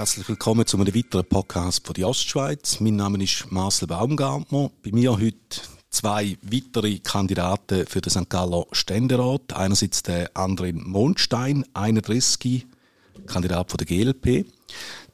Herzlich 0.00 0.28
willkommen 0.28 0.66
zu 0.66 0.76
einem 0.76 0.94
weiteren 0.94 1.24
Podcast 1.26 1.86
von 1.86 1.94
der 1.94 2.08
Ostschweiz. 2.08 2.80
Mein 2.80 2.96
Name 2.96 3.22
ist 3.22 3.52
Marcel 3.52 3.86
Baumgartner. 3.86 4.70
Bei 4.82 4.90
mir 4.92 5.12
heute 5.12 5.36
zwei 5.90 6.36
weitere 6.42 6.98
Kandidaten 6.98 7.86
für 7.86 8.00
den 8.00 8.10
St. 8.10 8.28
Galler 8.28 8.64
Ständerat. 8.72 9.52
Einerseits 9.52 10.02
der 10.02 10.30
Andrin 10.34 10.82
Mondstein, 10.82 11.64
31, 11.74 12.66
Kandidat 13.26 13.70
von 13.70 13.78
der 13.78 13.86
GLP. 13.86 14.46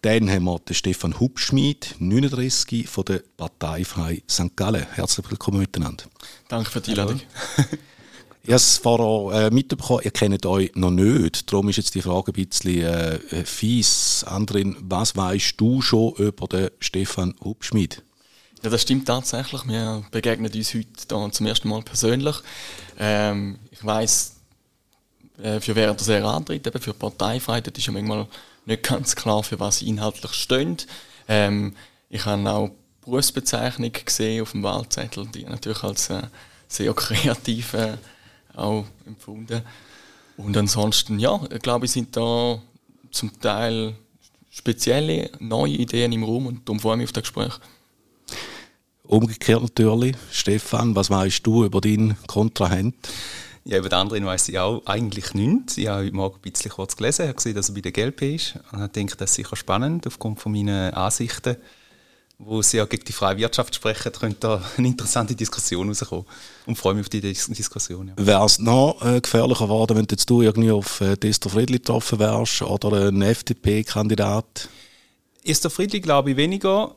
Dann 0.06 0.30
haben 0.30 0.44
wir 0.44 0.60
den 0.60 0.74
Stefan 0.76 1.18
Hubschmid, 1.18 1.96
39, 1.98 2.88
von 2.88 3.04
der 3.06 3.22
Partei 3.36 3.84
Frei 3.84 4.22
St. 4.30 4.54
Gallen. 4.54 4.86
Herzlich 4.92 5.28
willkommen 5.28 5.58
miteinander. 5.58 6.04
Danke 6.46 6.70
für 6.70 6.80
die 6.80 6.92
Einladung. 6.92 7.20
Ich 8.44 8.50
habe 8.50 8.54
es 8.54 8.78
vorher 8.78 9.46
äh, 9.46 9.50
mitbekommen, 9.50 10.02
ihr 10.04 10.12
kennt 10.12 10.46
euch 10.46 10.70
noch 10.76 10.92
nicht. 10.92 11.52
Darum 11.52 11.68
ist 11.68 11.78
jetzt 11.78 11.96
die 11.96 12.02
Frage 12.02 12.30
ein 12.30 12.34
bisschen 12.34 12.84
äh, 12.84 13.44
fies. 13.44 14.22
Andrin, 14.22 14.76
was 14.78 15.16
weißt 15.16 15.60
du 15.60 15.82
schon 15.82 16.14
über 16.14 16.46
den 16.46 16.70
Stefan 16.78 17.34
Hubschmid? 17.42 18.04
Ja, 18.62 18.70
das 18.70 18.82
stimmt 18.82 19.08
tatsächlich. 19.08 19.66
Wir 19.66 20.04
begegnen 20.12 20.52
uns 20.52 20.72
heute 20.72 20.86
hier 21.10 21.32
zum 21.32 21.46
ersten 21.46 21.68
Mal 21.68 21.82
persönlich. 21.82 22.36
Ähm, 22.96 23.58
ich 23.72 23.84
weiss, 23.84 24.36
äh, 25.42 25.58
für 25.58 25.74
wer 25.74 25.96
er 25.96 26.24
antritt, 26.26 26.64
eben 26.64 26.80
für 26.80 26.94
Parteifreiheit, 26.94 27.66
das 27.66 27.76
ist 27.76 27.86
ja 27.86 27.92
manchmal 27.92 28.28
nicht 28.66 28.82
ganz 28.82 29.16
klar, 29.16 29.42
für 29.42 29.58
was 29.58 29.78
sie 29.78 29.88
inhaltlich 29.88 30.32
stehen. 30.32 30.76
Ähm, 31.28 31.74
ich 32.10 32.24
habe 32.26 32.50
auch 32.50 32.70
Berufsbezeichnung 33.04 33.92
gesehen 34.04 34.42
auf 34.42 34.52
dem 34.52 34.62
Wahlzettel, 34.62 35.26
die 35.26 35.44
natürlich 35.44 35.82
als 35.82 36.10
äh, 36.10 36.22
sehr 36.68 36.92
kreativ 36.92 37.74
äh, 37.74 37.96
auch 38.54 38.84
empfunden. 39.06 39.62
Und 40.36 40.56
ansonsten, 40.56 41.18
ja, 41.18 41.40
ich 41.50 41.62
glaube, 41.62 41.88
sind 41.88 42.16
da 42.16 42.60
zum 43.10 43.40
Teil 43.40 43.94
spezielle 44.50 45.30
neue 45.38 45.72
Ideen 45.72 46.12
im 46.12 46.24
Raum 46.24 46.46
und 46.46 46.68
darum 46.68 46.80
freue 46.80 46.94
ich 46.94 46.98
mich 46.98 47.08
auf 47.08 47.12
das 47.12 47.22
Gespräch. 47.22 47.54
Umgekehrt 49.04 49.62
natürlich, 49.62 50.16
Stefan, 50.32 50.96
was 50.96 51.10
weißt 51.10 51.46
du 51.46 51.64
über 51.64 51.80
deinen 51.80 52.16
Kontrahent? 52.26 52.96
Ja, 53.68 53.78
über 53.78 53.88
den 53.88 53.98
anderen 53.98 54.24
weiss 54.24 54.48
ich 54.48 54.58
auch 54.60 54.86
eigentlich 54.86 55.34
nichts. 55.34 55.76
Ich 55.76 55.88
habe 55.88 56.04
heute 56.04 56.14
Morgen 56.14 56.36
ein 56.36 56.52
bisschen 56.52 56.70
kurz 56.70 56.96
gelesen, 56.96 57.24
habe 57.24 57.34
gesehen, 57.34 57.56
dass 57.56 57.68
er 57.68 57.74
bei 57.74 57.80
der 57.80 57.90
GLP 57.90 58.22
ist 58.34 58.54
und 58.70 58.78
habe 58.78 58.88
gedacht, 58.90 59.20
das 59.20 59.30
ist 59.30 59.36
sicher 59.36 59.56
spannend 59.56 60.06
aufgrund 60.06 60.40
von 60.40 60.52
meinen 60.52 60.94
Ansichten 60.94 61.56
wo 62.38 62.60
sie 62.60 62.76
ja 62.76 62.84
gegen 62.84 63.04
die 63.04 63.12
freie 63.12 63.38
Wirtschaft 63.38 63.74
sprechen, 63.74 64.12
könnte 64.12 64.38
da 64.40 64.62
eine 64.76 64.88
interessante 64.88 65.34
Diskussion 65.34 65.88
rauskommen. 65.88 66.26
Und 66.66 66.76
freue 66.76 66.94
mich 66.94 67.04
auf 67.04 67.08
die 67.08 67.20
Dis 67.20 67.46
Diskussion. 67.46 68.08
Ja. 68.08 68.14
Wäre 68.18 68.44
es 68.44 68.58
noch 68.58 69.02
äh, 69.02 69.20
gefährlicher 69.20 69.64
geworden, 69.64 69.96
wenn 69.96 70.06
jetzt 70.10 70.28
du 70.28 70.42
irgendwie 70.42 70.70
auf 70.70 71.00
äh, 71.00 71.16
Destro 71.16 71.48
Friedli 71.48 71.78
getroffen 71.78 72.18
wärst 72.18 72.62
oder 72.62 73.08
ein 73.08 73.22
FDP-Kandidat? 73.22 74.68
Esther 75.44 75.70
Friedli 75.70 76.00
glaube 76.00 76.32
ich 76.32 76.36
weniger. 76.36 76.94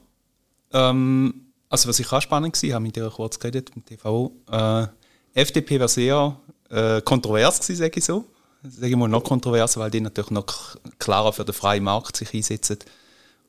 Ähm, 0.73 1.33
also 1.69 1.87
was 1.87 1.99
ich 1.99 2.11
auch 2.11 2.21
spannend 2.21 2.61
war, 2.61 2.73
habe 2.73 2.83
mit 2.83 2.97
ihr 2.97 3.09
kurz 3.09 3.39
geredet, 3.39 3.73
mit 3.75 3.85
TV. 3.85 4.31
Äh, 4.51 4.87
FDP 5.33 5.79
wäre 5.79 5.87
sehr 5.87 6.37
äh, 6.69 7.01
kontrovers 7.01 7.59
gewesen, 7.59 7.79
sage 7.79 7.99
ich 7.99 8.05
so. 8.05 8.25
Sage 8.63 8.89
ich 8.89 8.95
mal 8.95 9.07
noch 9.07 9.23
kontroverser, 9.23 9.79
weil 9.79 9.91
die 9.91 10.01
natürlich 10.01 10.31
noch 10.31 10.75
klarer 10.97 11.31
für 11.31 11.45
den 11.45 11.53
freien 11.53 11.83
Markt 11.83 12.17
sich 12.17 12.33
einsetzen 12.33 12.79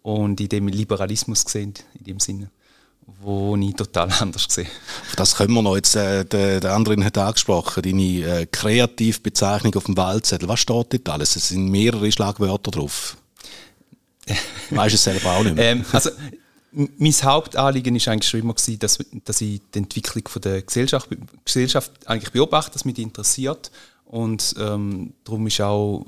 und 0.02 0.40
in 0.40 0.48
dem 0.48 0.68
Liberalismus 0.68 1.44
gesehen, 1.44 1.74
in 1.98 2.04
dem 2.04 2.20
Sinne, 2.20 2.50
wo 3.20 3.56
ich 3.56 3.74
total 3.74 4.10
anders 4.20 4.46
sehe. 4.48 4.66
Auf 5.08 5.16
das 5.16 5.34
können 5.34 5.52
wir 5.52 5.62
noch. 5.62 5.76
Jetzt, 5.76 5.96
äh, 5.96 6.24
der, 6.24 6.60
der 6.60 6.74
andere 6.74 7.04
hat 7.04 7.18
angesprochen, 7.18 7.82
deine 7.82 8.02
äh, 8.02 8.46
Kreativbezeichnung 8.46 9.74
auf 9.74 9.84
dem 9.84 9.96
Wahlzettel. 9.96 10.48
Was 10.48 10.60
steht 10.60 10.92
dort 10.92 11.08
alles? 11.08 11.36
Es 11.36 11.48
sind 11.48 11.68
mehrere 11.68 12.10
Schlagwörter 12.12 12.70
drauf. 12.70 13.16
weißt 14.70 14.92
du 14.92 14.94
es 14.94 15.04
selber 15.04 15.32
auch 15.32 15.42
nicht 15.42 15.56
mehr? 15.56 15.72
ähm, 15.72 15.84
also, 15.92 16.10
mein 16.72 17.12
Hauptanliegen 17.12 17.94
war 17.94 18.12
eigentlich 18.12 18.28
schon 18.28 18.40
immer, 18.40 18.54
gewesen, 18.54 18.78
dass, 18.78 18.98
dass 19.24 19.40
ich 19.40 19.60
die 19.74 19.78
Entwicklung 19.78 20.28
von 20.28 20.42
der 20.42 20.62
Gesellschaft, 20.62 21.08
Gesellschaft 21.44 21.92
eigentlich 22.06 22.32
beobachte, 22.32 22.72
dass 22.72 22.84
mich 22.84 22.94
die 22.94 23.02
interessiert. 23.02 23.70
Und 24.04 24.54
ähm, 24.58 25.12
darum 25.24 25.46
ist 25.46 25.60
auch 25.60 26.06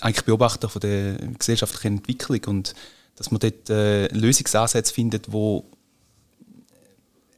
eigentlich 0.00 0.24
Beobachter 0.24 0.68
von 0.68 0.80
der 0.80 1.16
gesellschaftlichen 1.38 1.98
Entwicklung. 1.98 2.40
Und 2.46 2.74
dass 3.16 3.30
man 3.30 3.40
dort 3.40 3.70
äh, 3.70 4.08
Lösungsansätze 4.08 4.92
findet, 4.92 5.32
wo 5.32 5.64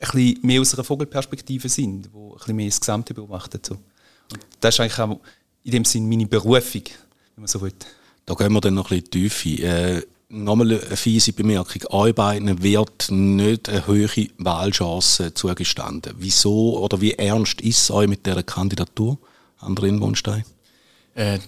ein 0.00 0.10
bisschen 0.10 0.40
mehr 0.42 0.60
aus 0.60 0.74
einer 0.74 0.84
Vogelperspektive 0.84 1.68
sind, 1.68 2.12
wo 2.12 2.32
ein 2.32 2.38
bisschen 2.38 2.56
mehr 2.56 2.66
das 2.66 2.80
Gesamte 2.80 3.14
beobachtet. 3.14 3.66
So. 3.66 3.74
Und 3.74 4.40
das 4.60 4.74
ist 4.74 4.80
eigentlich 4.80 4.98
auch 4.98 5.20
in 5.64 5.72
dem 5.72 5.84
Sinn 5.84 6.08
meine 6.08 6.26
Berufung, 6.26 6.82
wenn 7.34 7.42
man 7.42 7.48
so 7.48 7.60
will. 7.60 7.72
Da 8.24 8.34
gehen 8.34 8.52
wir 8.52 8.60
dann 8.60 8.74
noch 8.74 8.90
ein 8.90 9.02
bisschen 9.02 9.10
tiefer. 9.10 9.62
Äh, 9.62 10.02
nochmal 10.28 10.72
eine 10.72 10.96
fiese 10.96 11.32
Bemerkung. 11.32 11.82
Euch 11.90 12.14
beiden 12.14 12.62
wird 12.62 13.10
nicht 13.10 13.68
eine 13.68 13.86
hohe 13.86 14.08
Wahlchance 14.38 15.34
zugestanden. 15.34 16.14
Wieso 16.18 16.78
oder 16.78 17.00
wie 17.00 17.12
ernst 17.12 17.60
ist 17.60 17.78
es 17.78 17.90
euch 17.90 18.08
mit 18.08 18.26
dieser 18.26 18.42
Kandidatur, 18.42 19.18
Andrin 19.58 20.00
Wunstein? 20.00 20.44
Äh, 21.14 21.38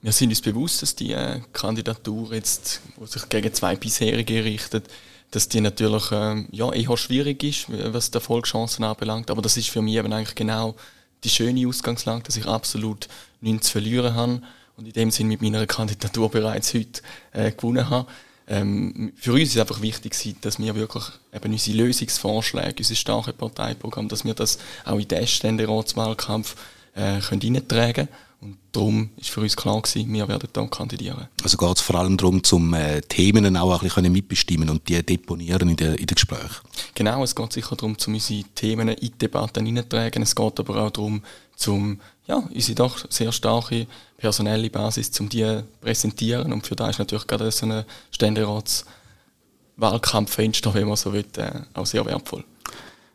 wir 0.00 0.12
sind 0.12 0.30
uns 0.30 0.40
bewusst, 0.40 0.82
dass 0.82 0.94
die 0.94 1.12
äh, 1.12 1.40
Kandidatur 1.52 2.32
jetzt, 2.32 2.80
die 3.00 3.06
sich 3.06 3.28
gegen 3.28 3.52
zwei 3.52 3.76
bisherige 3.76 4.44
richtet, 4.44 4.88
dass 5.30 5.48
die 5.48 5.60
natürlich 5.60 6.10
äh, 6.12 6.44
ja, 6.52 6.72
eher 6.72 6.96
schwierig 6.96 7.42
ist, 7.42 7.66
was 7.68 8.10
die 8.10 8.16
Erfolgschancen 8.16 8.84
anbelangt. 8.84 9.30
Aber 9.30 9.42
das 9.42 9.56
ist 9.56 9.68
für 9.68 9.82
mich 9.82 9.96
eben 9.96 10.12
eigentlich 10.12 10.36
genau 10.36 10.76
die 11.24 11.28
schöne 11.28 11.66
Ausgangslage, 11.66 12.22
dass 12.22 12.36
ich 12.36 12.46
absolut 12.46 13.08
nichts 13.40 13.66
zu 13.66 13.72
verlieren 13.72 14.14
habe 14.14 14.40
und 14.76 14.86
in 14.86 14.92
dem 14.92 15.10
Sinn 15.10 15.26
mit 15.26 15.42
meiner 15.42 15.66
Kandidatur 15.66 16.30
bereits 16.30 16.72
heute 16.72 17.02
äh, 17.32 17.50
gewonnen 17.50 17.90
habe. 17.90 18.08
Ähm, 18.48 19.12
für 19.16 19.32
uns 19.32 19.50
ist 19.50 19.58
einfach 19.58 19.82
wichtig, 19.82 20.36
dass 20.40 20.58
wir 20.58 20.74
wirklich 20.74 21.04
eben 21.34 21.52
unsere 21.52 21.76
Lösungsvorschläge, 21.76 22.76
unser 22.78 22.94
starke 22.94 23.32
Parteiprogramm, 23.32 24.08
dass 24.08 24.24
wir 24.24 24.34
das 24.34 24.58
auch 24.84 24.98
in 24.98 25.06
den 25.06 25.26
Ständeratswahlkampf 25.26 26.56
äh, 26.94 27.20
können 27.20 27.56
reintragen 27.56 28.06
können 28.06 28.08
und 28.40 28.56
darum 28.70 29.10
ist 29.16 29.30
für 29.30 29.40
uns 29.40 29.56
klar 29.56 29.82
gewesen, 29.82 30.12
wir 30.12 30.28
werden 30.28 30.48
hier 30.54 30.68
kandidieren. 30.68 31.26
Also 31.42 31.56
geht 31.56 31.76
es 31.76 31.82
vor 31.82 31.96
allem 31.96 32.16
darum, 32.16 32.44
zum 32.44 32.72
äh, 32.72 33.00
Themen 33.00 33.56
auch 33.56 33.82
ein 33.82 33.88
bisschen 33.88 34.12
mitbestimmen 34.12 34.70
und 34.70 34.88
die 34.88 35.02
deponieren 35.04 35.70
in 35.70 35.76
den 35.76 35.94
in 35.96 36.06
Gesprächen? 36.06 36.62
Genau, 36.94 37.24
es 37.24 37.34
geht 37.34 37.52
sicher 37.52 37.74
darum, 37.74 37.96
um 38.06 38.14
unsere 38.14 38.44
Themen 38.54 38.88
in 38.90 38.96
die 39.00 39.10
Debatten 39.10 39.66
hineinzutragen. 39.66 40.22
Es 40.22 40.36
geht 40.36 40.60
aber 40.60 40.76
auch 40.84 40.90
darum, 40.90 41.22
um 41.66 42.00
ja, 42.26 42.36
unsere 42.36 42.76
doch 42.76 43.04
sehr 43.10 43.32
starke 43.32 43.88
personelle 44.16 44.70
Basis, 44.70 45.10
um 45.18 45.28
die 45.28 45.42
zu 45.42 45.64
präsentieren. 45.80 46.52
Und 46.52 46.64
für 46.66 46.76
das 46.76 46.90
ist 46.90 46.98
natürlich 46.98 47.26
gerade 47.26 47.50
so 47.50 47.66
ein 47.66 47.84
Ständeratswahlkampffenster, 48.10 50.74
wenn 50.74 50.86
man 50.86 50.96
so 50.96 51.12
will, 51.12 51.24
äh, 51.36 51.50
auch 51.74 51.86
sehr 51.86 52.04
wertvoll. 52.04 52.44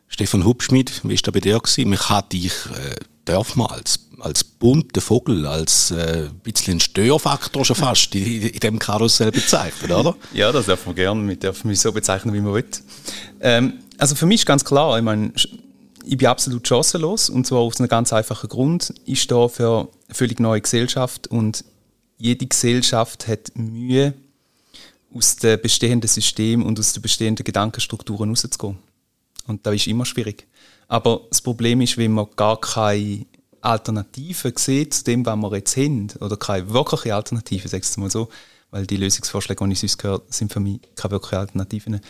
Stefan 0.08 0.44
Hubschmid, 0.44 1.02
wie 1.04 1.10
war 1.10 1.16
das 1.16 1.32
bei 1.32 1.40
dir? 1.40 1.58
Gewesen? 1.58 1.88
Mich 1.88 2.08
hat 2.08 2.32
dich 2.32 2.52
äh, 2.66 2.96
darf 3.24 3.56
man 3.56 3.68
als, 3.68 4.00
als 4.20 4.44
bunter 4.44 5.00
Vogel, 5.00 5.46
als 5.46 5.90
äh, 5.90 6.28
bisschen 6.42 6.80
Störfaktor 6.80 7.64
schon 7.64 7.76
fast 7.76 8.14
in, 8.14 8.42
in 8.42 8.60
dem 8.60 8.78
Karussell 8.78 9.32
bezeichnen, 9.32 9.92
oder? 9.92 10.14
Ja, 10.34 10.52
das 10.52 10.66
darf 10.66 10.86
man 10.86 10.94
gerne, 10.94 11.22
man 11.22 11.38
darf 11.38 11.64
mich 11.64 11.80
so 11.80 11.92
bezeichnen, 11.92 12.34
wie 12.34 12.40
man 12.40 12.54
will. 12.54 12.64
Ähm, 13.40 13.74
also 13.98 14.14
für 14.14 14.26
mich 14.26 14.40
ist 14.40 14.46
ganz 14.46 14.64
klar, 14.64 14.98
ich 14.98 15.04
meine, 15.04 15.32
ich 16.04 16.16
bin 16.16 16.28
absolut 16.28 16.66
chancenlos 16.66 17.30
und 17.30 17.46
zwar 17.46 17.60
aus 17.60 17.78
einem 17.78 17.88
ganz 17.88 18.12
einfachen 18.12 18.48
Grund. 18.48 18.94
Ich 19.04 19.22
stehe 19.22 19.48
für 19.48 19.88
eine 20.06 20.14
völlig 20.14 20.40
neue 20.40 20.60
Gesellschaft 20.60 21.26
und 21.26 21.64
jede 22.18 22.46
Gesellschaft 22.46 23.26
hat 23.26 23.52
Mühe, 23.54 24.14
aus 25.14 25.36
dem 25.36 25.60
bestehenden 25.60 26.08
System 26.08 26.64
und 26.64 26.78
aus 26.78 26.92
den 26.92 27.02
bestehenden 27.02 27.44
Gedankenstrukturen 27.44 28.30
rauszugehen. 28.30 28.78
Und 29.46 29.64
das 29.64 29.74
ist 29.74 29.86
immer 29.86 30.04
schwierig. 30.04 30.46
Aber 30.88 31.20
das 31.30 31.40
Problem 31.40 31.80
ist, 31.80 31.96
wenn 31.96 32.12
man 32.12 32.26
gar 32.36 32.60
keine 32.60 33.24
Alternativen 33.60 34.52
sieht 34.56 34.94
zu 34.94 35.04
dem, 35.04 35.24
was 35.24 35.36
wir 35.36 35.56
jetzt 35.56 35.76
haben, 35.76 36.08
oder 36.20 36.36
keine 36.36 36.70
wirkliche 36.72 37.14
Alternative, 37.14 37.68
sagst 37.68 37.96
du 37.96 38.00
mal 38.00 38.10
so, 38.10 38.28
weil 38.70 38.86
die 38.86 38.96
Lösungsvorschläge, 38.96 39.64
die 39.64 39.72
ich 39.72 39.80
sonst 39.80 39.98
gehört 39.98 40.34
sind 40.34 40.52
für 40.52 40.60
mich 40.60 40.80
keine 40.96 41.12
wirkliche 41.12 41.38
Alternativen, 41.38 42.00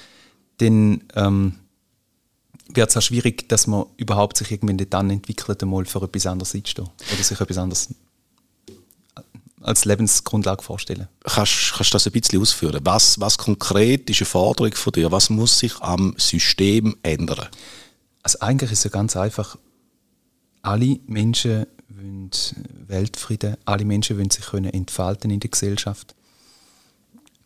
dann 0.58 1.04
ähm, 1.14 1.58
wird 2.68 2.90
es 2.90 2.96
auch 2.96 3.02
schwierig, 3.02 3.48
dass 3.48 3.66
man 3.66 3.86
überhaupt 3.96 4.36
sich 4.36 4.50
irgendwie 4.50 4.86
dann 4.86 5.10
entwickelt, 5.10 5.62
einmal 5.62 5.84
für 5.84 6.02
etwas 6.02 6.26
anderes 6.26 6.54
einzustehen 6.54 6.88
oder 7.12 7.22
sich 7.22 7.40
etwas 7.40 7.58
anderes 7.58 7.88
als 9.60 9.86
Lebensgrundlage 9.86 10.62
vorstellen. 10.62 11.08
Kannst, 11.24 11.72
kannst 11.74 11.92
du 11.92 11.94
das 11.94 12.06
ein 12.06 12.12
bisschen 12.12 12.40
ausführen? 12.40 12.80
Was, 12.84 13.18
was 13.18 13.38
konkret 13.38 14.10
ist 14.10 14.20
eine 14.20 14.26
Forderung 14.26 14.74
von 14.74 14.92
dir? 14.92 15.10
Was 15.10 15.30
muss 15.30 15.58
sich 15.58 15.80
am 15.80 16.14
System 16.18 16.96
ändern? 17.02 17.48
Also 18.22 18.40
eigentlich 18.40 18.72
ist 18.72 18.78
es 18.78 18.84
ja 18.84 18.90
ganz 18.90 19.16
einfach. 19.16 19.56
Alle 20.62 20.98
Menschen 21.06 21.66
wollen 21.88 22.30
Weltfrieden, 22.86 23.56
alle 23.64 23.84
Menschen 23.84 24.18
wollen 24.18 24.30
sich 24.30 24.44
können 24.44 24.72
entfalten 24.72 25.30
in 25.30 25.40
der 25.40 25.50
Gesellschaft. 25.50 26.14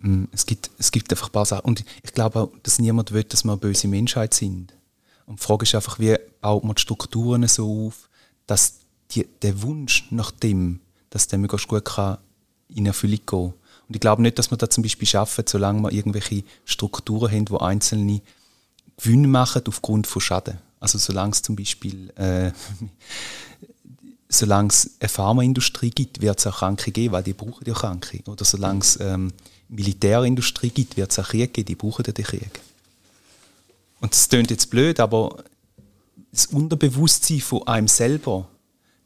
Mm, 0.00 0.25
es 0.32 0.47
gibt, 0.47 0.70
es 0.79 0.91
gibt 0.91 1.12
einfach 1.12 1.29
ein 1.29 1.32
paar 1.32 1.47
Sachen. 1.47 1.65
Und 1.67 1.85
ich 2.03 2.12
glaube 2.12 2.41
auch, 2.41 2.50
dass 2.62 2.79
niemand 2.79 3.12
will, 3.12 3.25
dass 3.25 3.44
wir 3.44 3.53
eine 3.53 3.61
böse 3.61 3.88
Menschheit 3.88 4.35
sind. 4.35 4.73
Und 5.29 5.39
die 5.39 5.45
Frage 5.45 5.65
ist 5.65 5.75
einfach, 5.75 5.99
wie 5.99 6.17
baut 6.41 6.65
man 6.65 6.75
die 6.75 6.81
Strukturen 6.81 7.47
so 7.47 7.87
auf, 7.87 8.09
dass 8.47 8.81
die, 9.11 9.27
der 9.43 9.63
Wunsch 9.63 10.07
nach 10.11 10.31
dem, 10.31 10.81
dass 11.11 11.29
der 11.29 11.39
möglichst 11.39 11.69
gut 11.69 11.85
kann 11.85 12.19
in 12.75 12.87
Erfüllung 12.87 13.21
gehen. 13.27 13.55
Und 13.89 13.95
ich 13.95 14.01
glaube 14.01 14.23
nicht, 14.23 14.39
dass 14.39 14.51
man 14.51 14.59
das 14.59 14.71
zum 14.71 14.83
Beispiel 14.83 15.07
schaffen, 15.07 15.45
solange 15.47 15.83
wir 15.83 15.93
irgendwelche 15.93 16.45
Strukturen 16.65 17.31
haben, 17.31 17.51
wo 17.51 17.59
Einzelne 17.59 18.21
Gewinne 18.97 19.29
machen 19.29 19.63
aufgrund 19.69 20.07
von 20.07 20.21
Schaden. 20.21 20.59
Also 20.81 20.99
solange 20.99 21.33
es 21.33 21.43
zum 21.43 21.57
Beispiel 21.57 22.11
äh, 22.17 22.51
solange 24.29 24.69
es 24.69 24.91
eine 25.01 25.09
Pharmaindustrie 25.09 25.91
gibt, 25.91 26.21
wird 26.21 26.39
es 26.39 26.47
auch 26.47 26.59
Kranke 26.59 26.91
geben, 26.91 27.13
weil 27.13 27.23
die 27.23 27.33
brauchen 27.33 27.65
ja 27.67 27.75
Kranke. 27.75 28.21
Oder 28.27 28.45
solange 28.45 28.81
es 28.81 28.99
ähm, 29.01 29.33
Militärindustrie 29.69 30.71
gibt, 30.71 30.97
wird 30.97 31.11
es 31.11 31.19
auch 31.19 31.29
Krieg 31.29 31.55
geben, 31.55 31.67
die 31.67 31.75
brauchen 31.75 32.05
ja 32.07 32.13
den 32.13 32.25
Krieg. 32.25 32.61
Und 34.00 34.12
das 34.12 34.29
klingt 34.29 34.50
jetzt 34.50 34.71
blöd, 34.71 35.00
aber 35.00 35.43
das 36.31 36.47
Unterbewusstsein 36.47 37.41
von 37.41 37.67
einem 37.67 37.89
selber 37.89 38.49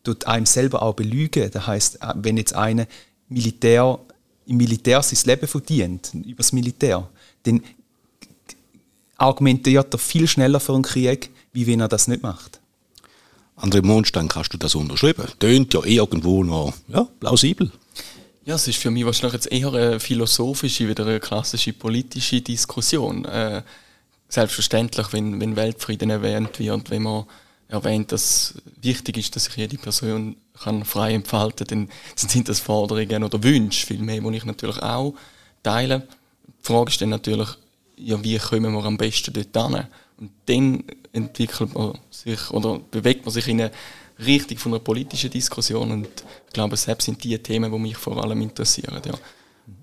tut 0.05 0.27
einem 0.27 0.47
selber 0.47 0.83
auch 0.83 0.95
belügen. 0.95 1.51
Das 1.51 1.67
heißt, 1.67 1.99
wenn 2.17 2.37
jetzt 2.37 2.55
einer 2.55 2.87
Militär, 3.29 3.99
im 4.47 4.57
Militär 4.57 5.03
sein 5.03 5.19
Leben 5.25 5.47
verdient, 5.47 6.13
über 6.15 6.39
das 6.39 6.53
Militär, 6.53 7.09
dann 7.45 7.63
argumentiert 9.17 9.95
er 9.95 9.99
viel 9.99 10.27
schneller 10.27 10.61
für 10.61 10.75
einen 10.75 10.83
Krieg, 10.83 11.31
wie 11.53 11.67
wenn 11.67 11.81
er 11.81 11.89
das 11.89 12.09
nicht 12.09 12.23
macht. 12.23 12.61
André 13.57 13.85
Mondstein, 13.85 14.29
kannst 14.29 14.53
du 14.53 14.59
das 14.59 14.75
unterschreiben? 14.75 15.25
Tönt 15.39 15.73
ja 15.75 15.85
irgendwo 15.85 16.43
noch 16.43 16.73
ja, 16.89 17.07
plausibel. 17.21 17.71
Ja, 18.45 18.57
es 18.57 18.67
ist 18.67 18.79
für 18.79 18.91
mich 18.91 19.05
wahrscheinlich 19.05 19.35
jetzt 19.35 19.53
eher 19.53 19.73
eine 19.73 20.01
philosophische, 20.01 20.89
wieder 20.89 21.07
eine 21.07 21.21
klassische 21.21 21.73
politische 21.73 22.41
Diskussion. 22.41 23.25
Äh, 23.25 23.63
selbstverständlich, 24.33 25.13
wenn, 25.13 25.41
wenn 25.41 25.57
Weltfrieden 25.57 26.09
erwähnt 26.11 26.59
wird, 26.59 26.91
wenn 26.91 27.03
man 27.03 27.27
erwähnt, 27.69 28.13
dass 28.13 28.55
wichtig 28.81 29.19
ist, 29.19 29.37
dass 29.37 29.45
sich 29.45 29.57
jede 29.57 29.77
Person 29.77 30.37
kann 30.63 30.85
frei 30.85 31.15
entfalten 31.15 31.67
kann, 31.67 31.89
dann 32.17 32.29
sind 32.29 32.49
das 32.49 32.61
Forderungen 32.61 33.25
oder 33.25 33.43
Wünsche, 33.43 33.87
vielmehr, 33.87 34.21
die 34.21 34.37
ich 34.37 34.45
natürlich 34.45 34.83
auch 34.83 35.15
teile. 35.63 36.07
Die 36.47 36.67
Frage 36.67 36.91
ist 36.91 37.01
dann 37.01 37.11
natürlich, 37.11 37.49
ja, 37.97 38.23
wie 38.23 38.39
kommen 38.39 38.73
wir 38.73 38.85
am 38.85 38.97
besten 38.97 39.35
dort 39.35 39.73
hin? 39.73 39.87
Und 40.19 40.31
dann 40.47 40.85
entwickelt 41.13 41.75
man 41.75 41.99
sich 42.11 42.51
oder 42.51 42.79
bewegt 42.91 43.27
man 43.27 43.35
sich 43.35 43.49
in 43.49 43.61
eine 43.61 43.73
Richtung 44.19 44.57
von 44.57 44.73
einer 44.73 44.81
politischen 44.81 45.31
Diskussion 45.31 45.91
und 45.91 46.07
ich 46.47 46.53
glaube, 46.53 46.77
selbst 46.77 47.05
sind 47.05 47.23
die 47.23 47.39
Themen, 47.39 47.71
die 47.71 47.79
mich 47.79 47.97
vor 47.97 48.23
allem 48.23 48.41
interessieren. 48.41 49.01
Ja. 49.05 49.15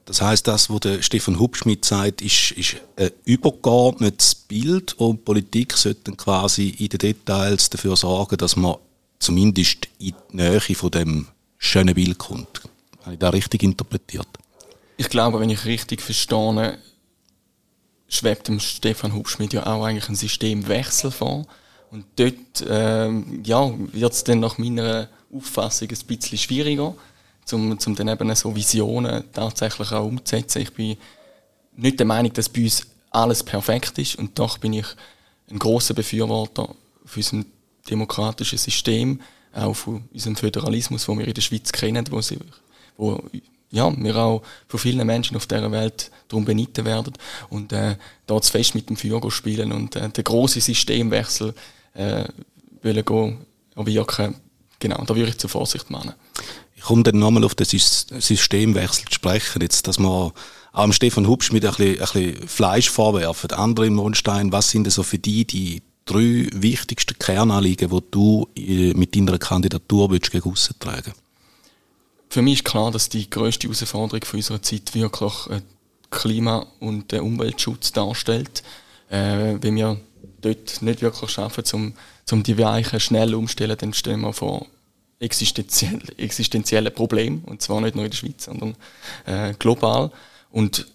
Das 0.10 0.24
heißt, 0.24 0.48
das, 0.48 0.72
was 0.72 0.80
der 0.80 1.04
Stefan 1.04 1.38
Hubschmidt 1.38 1.86
sagt, 1.86 2.24
ist, 2.24 2.50
ist 2.54 2.78
ein 2.96 3.12
übergeordnetes 3.26 4.34
Bild 4.34 4.94
und 4.94 5.24
Politik 5.24 5.78
sollte 5.78 6.14
quasi 6.14 6.70
in 6.70 6.90
den 6.90 6.98
Details 6.98 7.70
dafür 7.70 7.96
sorgen, 7.96 8.38
dass 8.38 8.56
man 8.56 8.78
zumindest 9.20 9.88
in 10.00 10.16
die 10.32 10.36
Nähe 10.36 10.60
von 10.62 10.90
dem 10.90 11.28
schönen 11.60 11.94
Bild 11.94 12.18
kommt. 12.18 12.62
Habe 13.04 13.14
ich 13.14 13.20
das 13.20 13.34
richtig 13.34 13.62
interpretiert? 13.62 14.28
Ich 14.98 15.10
glaube, 15.10 15.40
wenn 15.42 15.52
ich 15.52 15.66
richtig 15.66 16.02
verstehe, 16.02 16.80
schwebt 18.08 18.48
dem 18.48 18.60
Stefan 18.60 19.14
Hubschmidt 19.14 19.54
ja 19.54 19.68
auch 19.68 19.86
eigentlich 19.86 20.10
ein 20.10 20.16
Systemwechsel 20.16 21.12
vor. 21.12 21.46
Und 21.92 22.06
dort 22.16 22.66
ähm, 22.68 23.44
ja, 23.46 23.72
wird 23.94 24.14
es 24.14 24.24
dann 24.24 24.40
nach 24.40 24.58
meiner 24.58 25.08
Auffassung 25.32 25.90
ein 25.90 26.08
bisschen 26.08 26.40
schwieriger, 26.40 26.96
um 27.54 27.80
zum 27.80 27.96
dann 27.96 28.08
eben 28.08 28.34
so 28.36 28.56
Visionen 28.56 29.24
tatsächlich 29.34 29.92
auch 29.92 30.06
umzusetzen. 30.06 30.62
Ich 30.62 30.74
bin 30.74 30.98
nicht 31.76 32.00
der 32.00 32.06
Meinung, 32.06 32.34
dass 32.34 32.50
bei 32.50 32.64
uns 32.64 32.86
alles 33.12 33.44
perfekt 33.44 33.98
ist 33.98 34.16
und 34.16 34.38
doch 34.38 34.58
bin 34.58 34.74
ich 34.74 34.86
ein 35.50 35.60
großer 35.60 35.94
Befürworter 35.94 36.76
für 37.06 37.20
unser 37.20 37.46
demokratisches 37.90 38.64
System, 38.64 39.22
auch 39.54 39.74
von 39.74 40.04
unserem 40.14 40.36
Föderalismus, 40.36 41.08
wo 41.08 41.18
wir 41.18 41.28
in 41.28 41.34
der 41.34 41.42
Schweiz 41.42 41.72
kennen, 41.72 42.06
wo, 42.12 42.22
sie, 42.22 42.38
wo 42.98 43.22
ja, 43.72 43.92
wir 43.96 44.16
auch 44.16 44.44
von 44.68 44.80
vielen 44.80 45.06
Menschen 45.06 45.38
auf 45.38 45.48
dieser 45.48 45.72
Welt 45.72 46.12
darum 46.28 46.46
benitten 46.46 46.86
werden. 46.86 47.14
Und 47.50 47.74
äh, 47.74 47.96
dort 48.28 48.46
fest 48.46 48.76
mit 48.76 48.90
dem 48.90 48.98
Feuer 48.98 49.32
spielen 49.32 49.72
und 49.72 49.96
äh, 49.96 50.10
den 50.10 50.24
grossen 50.24 50.62
Systemwechsel 50.62 51.54
äh, 51.94 52.26
wollen 52.84 53.06
gehen, 53.06 53.38
wirken, 53.76 54.36
genau, 54.80 55.04
da 55.04 55.16
würde 55.16 55.30
ich 55.30 55.38
zur 55.38 55.50
Vorsicht 55.50 55.90
mahnen. 55.90 56.14
Ich 56.80 56.86
komme 56.86 57.04
dann 57.04 57.20
nochmal 57.20 57.44
auf 57.44 57.56
den 57.56 57.66
Systemwechsel 57.66 59.06
zu 59.06 59.14
sprechen, 59.14 59.62
jetzt, 59.62 59.86
dass 59.86 60.00
wir 60.00 60.08
auch 60.08 60.34
dem 60.74 60.94
Stefan 60.94 61.28
Hubschmidt 61.28 61.66
ein 61.66 61.72
bisschen, 61.72 62.00
ein 62.00 62.00
bisschen 62.00 62.48
Fleisch 62.48 62.90
vorwerfen. 62.90 63.52
Andere 63.52 63.88
im 63.88 63.96
Mondstein, 63.96 64.54
was 64.54 64.70
sind 64.70 64.86
denn 64.86 64.92
so 64.92 65.04
für 65.04 65.20
die 65.20 65.44
die 65.44 65.82
drei 66.06 66.48
wichtigsten 66.54 67.20
Kernanliegen, 67.20 67.90
die 67.90 68.00
du 68.12 68.48
äh, 68.56 68.94
mit 68.94 69.14
deiner 69.14 69.38
Kandidatur 69.38 70.08
gegen 70.08 70.22
tragen 70.32 70.54
willst? 70.56 71.14
Für 72.30 72.42
mich 72.42 72.60
ist 72.60 72.66
klar, 72.66 72.92
dass 72.92 73.10
die 73.10 73.30
größte 73.30 73.68
Herausforderung 73.68 74.24
für 74.24 74.38
unserer 74.38 74.62
Zeit 74.62 74.96
wirklich 74.96 75.34
äh, 75.50 75.60
Klima- 76.12 76.66
und 76.80 77.12
Umweltschutz 77.12 77.92
darstellt. 77.92 78.64
Äh, 79.10 79.58
wenn 79.60 79.76
wir 79.76 80.00
dort 80.40 80.82
nicht 80.82 81.02
wirklich 81.02 81.30
schaffen, 81.30 81.66
um, 81.74 81.94
um 82.32 82.42
die 82.42 82.58
Weichen 82.58 83.02
schnell 83.02 83.36
umzustellen, 83.36 83.78
dann 83.78 83.94
stehen 83.94 84.22
wir 84.22 84.32
vor 84.32 84.66
existenziell, 85.20 86.02
existenziellen 86.18 86.94
Problemen. 86.94 87.44
Und 87.46 87.62
zwar 87.62 87.82
nicht 87.82 87.96
nur 87.96 88.06
in 88.06 88.12
der 88.12 88.18
Schweiz, 88.18 88.46
sondern 88.46 88.76
äh, 89.26 89.54
global. 89.60 90.12
Und 90.52 90.88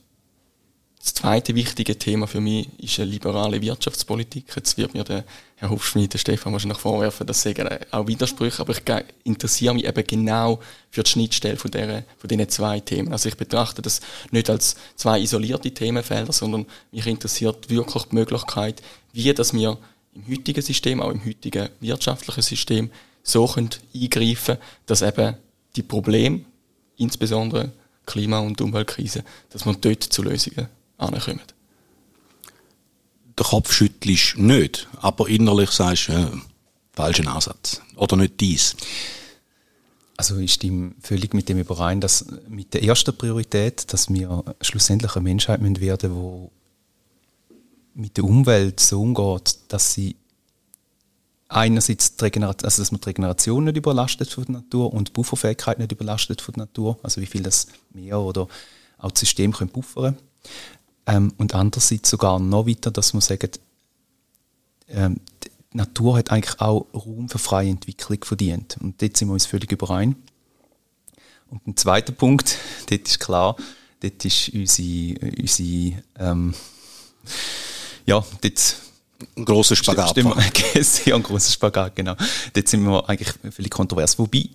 das 1.04 1.12
zweite 1.12 1.54
wichtige 1.54 1.98
Thema 1.98 2.26
für 2.26 2.40
mich 2.40 2.66
ist 2.78 2.98
eine 2.98 3.10
liberale 3.10 3.60
Wirtschaftspolitik. 3.60 4.46
Jetzt 4.56 4.78
wird 4.78 4.94
mir 4.94 5.04
der 5.04 5.24
Herr 5.56 5.68
Hofschmied, 5.68 6.14
der 6.14 6.18
Stefan 6.18 6.54
wahrscheinlich 6.54 6.78
vorwerfen, 6.78 7.26
das 7.26 7.42
sagen 7.42 7.68
auch 7.90 8.06
Widersprüche, 8.06 8.60
aber 8.60 8.72
ich 8.72 8.82
interessiere 9.24 9.74
mich 9.74 9.84
eben 9.84 10.06
genau 10.06 10.60
für 10.90 11.02
die 11.02 11.10
Schnittstelle 11.10 11.58
von, 11.58 11.70
der, 11.70 12.04
von 12.16 12.28
diesen 12.28 12.48
zwei 12.48 12.80
Themen. 12.80 13.12
Also 13.12 13.28
ich 13.28 13.36
betrachte 13.36 13.82
das 13.82 14.00
nicht 14.30 14.48
als 14.48 14.76
zwei 14.96 15.20
isolierte 15.20 15.72
Themenfelder, 15.72 16.32
sondern 16.32 16.64
mich 16.90 17.06
interessiert 17.06 17.68
wirklich 17.68 18.04
die 18.04 18.14
Möglichkeit, 18.14 18.82
wie 19.12 19.34
dass 19.34 19.52
wir 19.52 19.76
im 20.14 20.26
heutigen 20.26 20.62
System, 20.62 21.02
auch 21.02 21.10
im 21.10 21.22
heutigen 21.22 21.68
wirtschaftlichen 21.80 22.42
System, 22.42 22.90
so 23.24 23.46
können 23.48 23.70
eingreifen 23.92 24.58
dass 24.86 25.02
eben 25.02 25.34
die 25.74 25.82
Probleme, 25.82 26.44
insbesondere 26.96 27.72
Klima- 28.06 28.38
und 28.38 28.60
Umweltkrise, 28.60 29.24
dass 29.50 29.66
wir 29.66 29.74
dort 29.74 30.04
zu 30.04 30.22
Lösungen 30.22 30.68
ankommen. 30.98 31.40
Der 33.36 33.46
Kopf 33.46 33.72
schüttelst 33.72 34.38
nicht, 34.38 34.86
aber 35.00 35.28
innerlich 35.28 35.70
sagst 35.70 36.08
du, 36.08 36.12
ja, 36.12 36.30
falschen 36.92 37.26
Ansatz. 37.26 37.80
Oder 37.96 38.16
nicht 38.16 38.40
dies. 38.40 38.76
Also 40.16 40.38
ich 40.38 40.52
stimme 40.52 40.92
völlig 41.00 41.34
mit 41.34 41.48
dem 41.48 41.58
überein, 41.58 42.00
dass 42.00 42.26
mit 42.48 42.72
der 42.74 42.84
ersten 42.84 43.16
Priorität, 43.16 43.92
dass 43.92 44.08
wir 44.12 44.44
schlussendlich 44.60 45.16
eine 45.16 45.24
Menschheit 45.24 45.60
werden 45.80 46.14
die 46.14 46.50
mit 48.00 48.16
der 48.16 48.24
Umwelt 48.24 48.78
so 48.78 49.00
umgeht, 49.00 49.58
dass 49.68 49.94
sie 49.94 50.16
einerseits 51.54 52.16
die 52.16 52.24
Regeneration, 52.24 52.66
also 52.66 52.82
dass 52.82 52.92
man 52.92 53.00
die 53.00 53.08
Regeneration 53.08 53.64
nicht 53.64 53.76
überlastet 53.76 54.30
von 54.30 54.44
der 54.44 54.54
Natur 54.54 54.92
und 54.92 55.08
die 55.08 55.12
Bufferfähigkeit 55.12 55.78
nicht 55.78 55.92
überlastet 55.92 56.40
von 56.40 56.54
der 56.54 56.64
Natur, 56.64 56.98
also 57.02 57.20
wie 57.20 57.26
viel 57.26 57.42
das 57.42 57.68
Meer 57.92 58.18
oder 58.20 58.48
auch 58.98 59.10
das 59.10 59.20
System 59.20 59.52
können 59.52 59.70
buffern 59.70 60.16
ähm, 61.06 61.32
und 61.38 61.54
andererseits 61.54 62.10
sogar 62.10 62.38
noch 62.38 62.66
weiter, 62.66 62.90
dass 62.90 63.12
man 63.12 63.20
sagt, 63.20 63.60
ähm, 64.88 65.20
die 65.42 65.50
Natur 65.76 66.18
hat 66.18 66.30
eigentlich 66.30 66.60
auch 66.60 66.86
Raum 66.94 67.28
für 67.28 67.38
freie 67.38 67.70
Entwicklung 67.70 68.22
verdient. 68.22 68.76
Und 68.80 69.00
dort 69.02 69.16
sind 69.16 69.28
wir 69.28 69.34
uns 69.34 69.46
völlig 69.46 69.70
überein. 69.72 70.16
Und 71.50 71.66
ein 71.66 71.76
zweiter 71.76 72.12
Punkt, 72.12 72.58
dort 72.90 73.06
ist 73.06 73.20
klar, 73.20 73.56
dort 74.00 74.24
ist 74.24 74.50
unsere, 74.50 75.18
unsere 75.38 76.02
ähm, 76.18 76.54
ja, 78.06 78.24
dort 78.40 78.76
ein 79.36 79.44
grosser 79.44 79.76
Spagat. 79.76 80.10
Stimmt, 80.10 80.34
ja, 81.06 81.14
ein 81.14 81.22
grosser 81.22 81.52
Spagat, 81.52 81.96
genau. 81.96 82.14
Dort 82.52 82.68
sind 82.68 82.84
wir 82.84 83.08
eigentlich 83.08 83.32
völlig 83.50 83.70
kontrovers. 83.70 84.18
Wobei, 84.18 84.48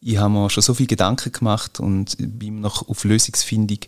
ich 0.00 0.16
habe 0.16 0.30
mir 0.30 0.50
schon 0.50 0.62
so 0.62 0.74
viele 0.74 0.88
Gedanken 0.88 1.32
gemacht 1.32 1.80
und 1.80 2.16
bin 2.18 2.60
noch 2.60 2.88
auf 2.88 3.04
Lösungsfindung 3.04 3.78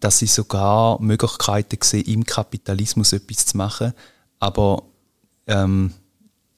dass 0.00 0.22
ich 0.22 0.32
sogar 0.32 1.00
Möglichkeiten 1.00 1.78
sehe, 1.82 2.02
im 2.02 2.24
Kapitalismus 2.24 3.12
etwas 3.12 3.46
zu 3.46 3.56
machen. 3.56 3.92
Aber 4.38 4.84
ähm, 5.46 5.92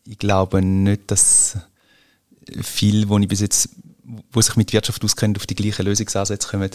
ich 0.06 0.18
glaube 0.18 0.62
nicht, 0.62 1.10
dass 1.10 1.58
viel, 2.60 3.08
wo 3.08 3.18
ich 3.18 3.28
bis 3.28 3.40
jetzt, 3.40 3.70
wo 4.32 4.40
sich 4.40 4.56
mit 4.56 4.72
Wirtschaft 4.72 5.02
auskennt, 5.04 5.38
auf 5.38 5.46
die 5.46 5.54
gleichen 5.54 5.86
Lösungsansätze 5.86 6.48
kommen. 6.48 6.70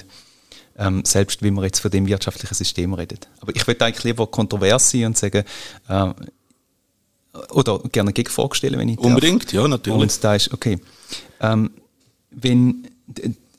Ähm, 0.77 1.03
selbst 1.05 1.41
wenn 1.41 1.55
wir 1.55 1.63
jetzt 1.63 1.79
von 1.79 1.91
dem 1.91 2.07
wirtschaftlichen 2.07 2.55
System 2.55 2.93
reden. 2.93 3.19
Aber 3.41 3.55
ich 3.55 3.67
würde 3.67 3.85
eigentlich 3.85 4.03
lieber 4.03 4.27
kontrovers 4.27 4.91
sein 4.91 5.07
und 5.07 5.17
sagen, 5.17 5.43
äh, 5.87 6.13
oder 7.51 7.79
gerne 7.91 8.13
Gegenfrage 8.13 8.55
stellen, 8.55 8.79
wenn 8.79 8.89
ich 8.89 8.97
Unbedingt, 8.97 9.45
darf. 9.45 9.53
ja, 9.53 9.67
natürlich. 9.67 10.01
Und 10.01 10.23
da 10.23 10.35
ist, 10.35 10.53
okay, 10.53 10.79
ähm, 11.41 11.71
wenn 12.31 12.87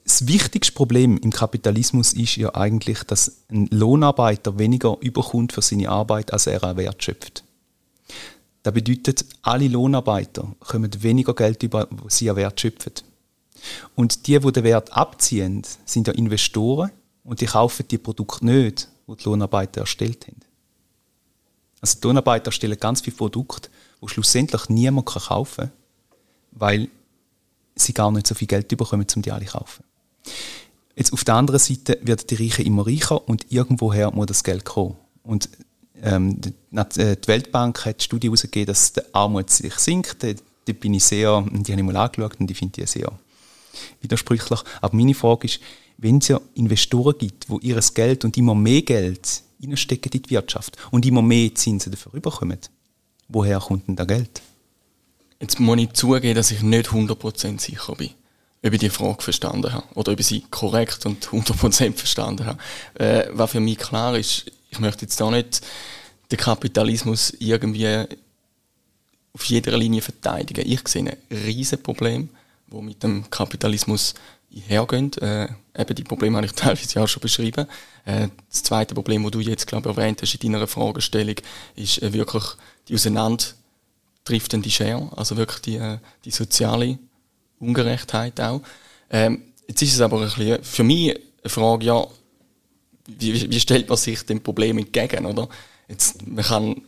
das 0.05 0.27
wichtigste 0.27 0.73
Problem 0.73 1.19
im 1.19 1.31
Kapitalismus 1.31 2.13
ist 2.15 2.37
ja 2.37 2.55
eigentlich, 2.55 3.05
dass 3.05 3.43
ein 3.51 3.69
Lohnarbeiter 3.71 4.59
weniger 4.59 4.97
überkommt 5.01 5.53
für 5.53 5.63
seine 5.63 5.89
Arbeit, 5.89 6.33
als 6.33 6.47
er 6.47 6.65
einen 6.65 6.77
Wert 6.79 7.03
schöpft. 7.03 7.45
Das 8.63 8.75
bedeutet, 8.75 9.25
alle 9.43 9.69
Lohnarbeiter 9.69 10.55
kommen 10.59 10.91
weniger 11.03 11.35
Geld 11.35 11.63
über, 11.63 11.87
was 11.91 12.19
sie 12.19 12.29
an 12.29 12.37
Wert 12.37 12.61
schöpfen. 12.61 12.93
Und 13.95 14.27
die, 14.27 14.39
die 14.39 14.53
den 14.53 14.65
Wert 14.65 14.93
abziehen, 14.93 15.63
sind 15.85 16.07
ja 16.07 16.13
Investoren 16.15 16.91
und 17.25 17.41
die 17.41 17.47
kaufen 17.47 17.87
die 17.89 17.99
Produkte 17.99 18.47
nicht, 18.47 18.89
die 19.07 19.17
die 19.17 19.25
Lohnarbeiter 19.25 19.83
erstellt 19.83 20.27
haben. 20.27 20.41
Also 21.81 21.99
die 22.01 22.07
Lohnarbeiter 22.07 22.47
erstellen 22.47 22.79
ganz 22.79 23.01
viele 23.01 23.17
Produkte, 23.17 23.71
die 24.03 24.09
schlussendlich 24.09 24.69
niemand 24.69 25.07
kaufen 25.07 25.67
kann, 25.67 25.73
weil 26.53 26.89
sie 27.75 27.95
gar 27.95 28.11
nicht 28.11 28.27
so 28.27 28.35
viel 28.35 28.49
Geld 28.49 28.69
bekommen, 28.69 29.07
um 29.15 29.23
die 29.23 29.33
alle 29.33 29.47
zu 29.47 29.53
kaufen. 29.53 29.85
Jetzt 30.97 31.13
auf 31.13 31.25
der 31.25 31.35
anderen 31.35 31.61
Seite 31.61 31.99
werden 32.03 32.27
die 32.29 32.35
Reichen 32.35 32.67
immer 32.67 32.87
reicher 32.87 33.27
und 33.29 33.51
irgendwoher 33.51 34.11
muss 34.11 34.27
das 34.27 34.45
Geld 34.45 34.65
kommen. 34.65 34.97
Und 35.23 35.49
ähm, 36.03 36.41
die, 36.41 36.53
äh, 37.01 37.17
Weltbank 37.27 37.85
hat 37.85 38.01
die 38.01 38.05
Studie 38.05 38.29
herausgegeben, 38.29 38.67
dass 38.67 38.93
die 38.93 39.01
Armut 39.13 39.51
sich 39.51 39.75
sinkt. 39.75 40.23
Da 40.23 40.73
bin 40.73 40.95
ich 40.95 41.05
sehr, 41.05 41.43
die 41.51 41.73
habe 41.73 41.81
ich 41.81 41.87
mal 41.87 41.97
angeschaut 41.97 42.39
und 42.39 42.51
ich 42.51 42.59
finde 42.59 42.81
die 42.81 42.87
sehr 42.87 43.11
widersprüchlich. 44.01 44.61
Aber 44.81 44.97
meine 44.97 45.15
Frage 45.15 45.47
ist, 45.47 45.61
wenn 45.99 46.19
es 46.19 46.29
ja 46.29 46.41
Investoren 46.55 47.17
gibt, 47.19 47.47
die 47.49 47.69
ihr 47.69 47.81
Geld 47.95 48.25
und 48.25 48.37
immer 48.37 48.55
mehr 48.55 48.83
Geld 48.83 49.43
reinstecken 49.63 50.13
in 50.13 50.23
die 50.23 50.31
Wirtschaft 50.31 50.77
und 50.91 51.05
immer 51.05 51.23
mehr 51.23 51.55
Zinsen 51.55 51.93
dafür 51.93 52.13
bekommen, 52.21 52.59
woher 53.29 53.59
kommt 53.59 53.89
denn 53.89 53.97
das 53.97 54.07
Geld? 54.07 54.43
Jetzt 55.41 55.61
muss 55.61 55.79
ich 55.79 55.93
zugeben, 55.93 56.35
dass 56.35 56.51
ich 56.51 56.63
nicht 56.63 56.91
100% 56.91 57.61
sicher 57.61 57.95
bin, 57.95 58.11
ob 58.65 58.73
ich 58.73 58.81
die 58.81 58.91
Frage 58.91 59.23
verstanden 59.23 59.73
habe 59.73 59.87
oder 59.95 60.13
ob 60.13 60.21
ich 60.21 60.27
sie 60.27 60.45
korrekt 60.51 61.05
und 61.07 61.27
100% 61.27 61.95
verstanden 61.95 62.47
habe. 62.47 62.59
Äh, 62.95 63.29
was 63.33 63.53
für 63.53 63.61
mich 63.61 63.79
klar 63.79 64.17
ist, 64.17 64.51
ich 64.71 64.79
möchte 64.79 65.03
jetzt 65.03 65.21
da 65.21 65.31
nicht 65.31 65.63
den 66.31 66.39
Kapitalismus 66.39 67.35
irgendwie 67.39 68.07
auf 69.33 69.45
jeder 69.45 69.77
Linie 69.77 70.03
verteidigen. 70.03 70.65
Ich 70.67 70.87
sehe 70.89 71.05
ein 71.05 71.17
riesen 71.31 71.83
Problem, 71.83 72.29
wo 72.71 72.81
mit 72.81 73.03
dem 73.03 73.29
Kapitalismus 73.31 74.15
hergehen. 74.51 75.13
Äh, 75.19 75.49
eben 75.77 75.95
die 75.95 76.05
Probleme 76.05 76.37
habe 76.37 76.47
ich 76.47 76.53
teilweise 76.57 76.99
ja 76.99 77.07
schon 77.07 77.21
beschrieben. 77.21 77.67
Äh, 78.05 78.29
das 78.49 78.63
zweite 78.63 78.95
Problem, 78.95 79.23
das 79.23 79.33
du 79.33 79.41
jetzt 79.41 79.67
glaube 79.67 79.91
ich, 79.91 79.97
erwähnt 79.97 80.23
hast 80.23 80.35
in 80.35 80.53
deiner 80.53 80.67
Fragestellung, 80.67 81.37
ist 81.77 82.03
äh, 82.03 82.13
wirklich 82.13 82.45
die 82.89 82.95
auseinanderdriftende 82.95 84.71
Schere, 84.71 85.11
also 85.17 85.37
wirklich 85.37 85.61
die, 85.61 85.77
äh, 85.77 85.99
die 86.25 86.31
soziale 86.31 86.99
Ungerechtheit 87.59 88.41
auch. 88.41 88.63
Ähm, 89.11 89.43
jetzt 89.69 89.83
ist 89.83 89.95
es 89.95 90.01
aber 90.01 90.19
ein 90.19 90.25
bisschen 90.25 90.63
für 90.65 90.85
mich 90.85 91.15
eine 91.43 91.51
Frage, 91.51 91.87
ja, 91.87 92.07
wie, 93.07 93.51
wie 93.51 93.61
stellt 93.61 93.89
man 93.89 93.99
sich 93.99 94.23
dem 94.23 94.41
Problem 94.41 94.79
entgegen, 94.79 95.27
oder? 95.27 95.49
Jetzt, 95.89 96.27
man 96.27 96.45
kann 96.45 96.83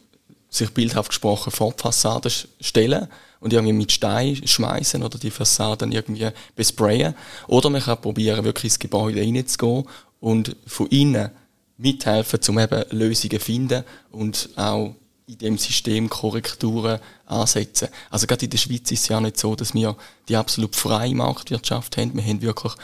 sich 0.52 0.70
bildhaft 0.70 1.08
gesprochen 1.08 1.50
vor 1.50 1.72
die 1.72 1.82
Fassade 1.82 2.30
stellen 2.60 3.08
und 3.40 3.52
irgendwie 3.52 3.72
mit 3.72 3.90
Stein 3.90 4.36
schmeißen 4.36 5.02
oder 5.02 5.18
die 5.18 5.30
Fassaden 5.30 5.90
irgendwie 5.90 6.28
besprayen. 6.54 7.14
Oder 7.48 7.70
man 7.70 7.80
kann 7.80 8.00
probieren, 8.00 8.44
wirklich 8.44 8.64
ins 8.64 8.78
Gebäude 8.78 9.20
reinzugehen 9.20 9.88
und 10.20 10.54
von 10.66 10.86
innen 10.88 11.30
mithelfen, 11.78 12.38
um 12.48 12.58
eben 12.58 12.84
Lösungen 12.90 13.40
zu 13.40 13.44
finden 13.44 13.82
und 14.10 14.50
auch 14.56 14.94
in 15.26 15.38
dem 15.38 15.58
System 15.58 16.10
Korrekturen 16.10 17.00
ansetzen. 17.26 17.88
Also 18.10 18.26
gerade 18.26 18.44
in 18.44 18.50
der 18.50 18.58
Schweiz 18.58 18.90
ist 18.90 19.02
es 19.02 19.08
ja 19.08 19.20
nicht 19.20 19.38
so, 19.38 19.56
dass 19.56 19.72
wir 19.72 19.96
die 20.28 20.36
absolut 20.36 20.76
freie 20.76 21.14
Marktwirtschaft 21.14 21.96
haben. 21.96 22.14
Wir 22.14 22.24
haben 22.24 22.42
wirklich 22.42 22.74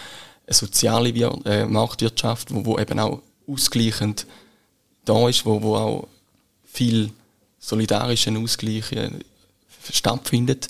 eine 0.46 0.54
soziale 0.54 1.10
äh, 1.10 1.66
Marktwirtschaft, 1.66 2.54
wo, 2.54 2.64
wo 2.64 2.78
eben 2.78 2.98
auch 2.98 3.20
ausgleichend 3.46 4.26
da 5.04 5.28
ist, 5.28 5.44
wo, 5.44 5.62
wo 5.62 5.76
auch 5.76 6.08
viel 6.64 7.10
solidarischen 7.58 8.36
Ausgleich 8.42 8.92
äh, 8.92 9.10
stattfindet, 9.92 10.68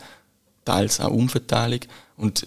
teils 0.65 1.01
auch 1.01 1.11
Umverteilung. 1.11 1.81
Und 2.17 2.47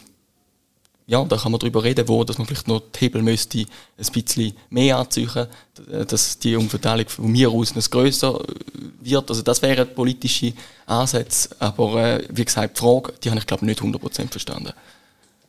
ja, 1.08 1.24
da 1.26 1.36
kann 1.36 1.52
man 1.52 1.60
darüber 1.60 1.84
reden, 1.84 2.08
wo 2.08 2.24
dass 2.24 2.38
man 2.38 2.48
vielleicht 2.48 2.68
noch 2.68 2.82
die 2.96 3.00
Hebel 3.00 3.22
müsste 3.22 3.60
ein 3.60 4.06
bisschen 4.14 4.54
mehr 4.70 4.98
anziehen, 4.98 5.48
dass 6.08 6.40
die 6.40 6.56
Umverteilung 6.56 7.10
von 7.10 7.30
mir 7.30 7.50
aus 7.50 7.76
noch 7.76 7.90
grösser 7.90 8.40
wird. 9.02 9.30
Also 9.30 9.42
das 9.42 9.62
wären 9.62 9.94
politische 9.94 10.54
Ansätze. 10.86 11.50
Aber 11.60 12.02
äh, 12.02 12.28
wie 12.30 12.46
gesagt, 12.46 12.78
die 12.78 12.80
Frage, 12.80 13.14
die 13.24 13.30
habe 13.30 13.40
ich 13.40 13.48
glaube 13.48 13.66
nicht 13.66 13.82
100% 13.82 14.30
verstanden. 14.30 14.72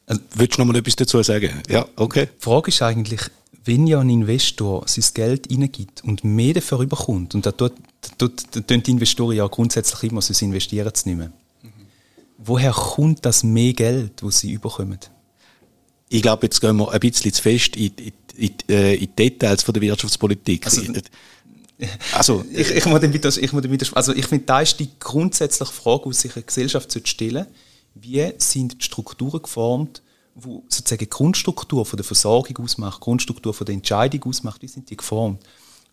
Also, 0.07 0.21
willst 0.35 0.59
du 0.59 0.63
noch 0.63 0.73
mal 0.73 0.79
etwas 0.79 0.97
dazu 0.97 1.23
sagen? 1.23 1.63
Ja, 1.69 1.87
okay. 1.97 2.27
Die 2.27 2.43
Frage 2.43 2.71
ist 2.71 2.83
eigentlich, 2.83 3.21
wenn 3.65 3.87
ja 3.87 4.01
ein 4.01 4.11
Investor 4.11 4.83
sein 4.87 5.05
Geld 5.15 5.49
reingibt 5.51 6.03
und 6.03 6.25
mehr 6.25 6.55
dafür 6.55 6.81
überkommt, 6.81 7.35
und 7.35 7.47
da 7.47 7.53
tut, 7.53 7.75
tut 8.19 8.69
die 8.69 8.91
Investoren 8.91 9.37
ja 9.37 9.47
grundsätzlich 9.47 10.11
immer, 10.11 10.21
sonst 10.21 10.43
investieren 10.43 10.93
sie 10.95 11.11
nicht 11.11 11.19
mehr. 11.19 11.33
Mhm. 11.63 11.71
Woher 12.39 12.73
kommt 12.73 13.25
das 13.25 13.43
mehr 13.43 13.73
Geld, 13.73 14.23
das 14.23 14.41
sie 14.41 14.53
überkommen? 14.53 14.99
Ich 16.09 16.21
glaube, 16.21 16.47
jetzt 16.47 16.61
gehen 16.61 16.77
wir 16.77 16.91
ein 16.91 17.01
bisschen 17.01 17.33
zu 17.33 17.43
fest 17.43 17.77
in, 17.77 17.93
in, 17.97 18.13
in, 18.37 18.55
äh, 18.69 18.95
in 18.95 19.01
die 19.01 19.07
Details 19.17 19.63
von 19.63 19.73
der 19.73 19.83
Wirtschaftspolitik. 19.83 20.67
Also, 20.67 20.83
also 22.13 22.45
ich, 22.53 22.71
ich, 22.71 22.87
muss 22.87 23.01
damit, 23.01 23.25
ich, 23.25 23.53
muss 23.53 23.63
damit, 23.63 23.97
also 23.97 24.15
ich 24.15 24.27
finde, 24.27 24.45
da 24.45 24.61
ist 24.61 24.79
die 24.79 24.91
grundsätzliche 24.99 25.73
Frage, 25.73 26.09
die 26.09 26.15
sich 26.15 26.37
eine 26.37 26.43
Gesellschaft 26.43 27.09
stellen 27.09 27.35
sollte, 27.35 27.51
wie 27.95 28.33
sind 28.39 28.81
die 28.81 28.85
Strukturen 28.85 29.43
geformt, 29.43 30.03
wo 30.35 30.65
sozusagen 30.69 31.01
die 31.01 31.11
Grundstruktur 31.11 31.85
von 31.85 31.97
der 31.97 32.05
Versorgung 32.05 32.65
ausmacht, 32.65 32.99
die 32.99 33.05
Grundstruktur 33.05 33.53
von 33.55 33.67
der 33.67 33.75
Entscheidung 33.75 34.25
ausmacht, 34.25 34.63
wie 34.63 34.69
sind 34.69 34.89
die 34.89 34.97
geformt? 34.97 35.43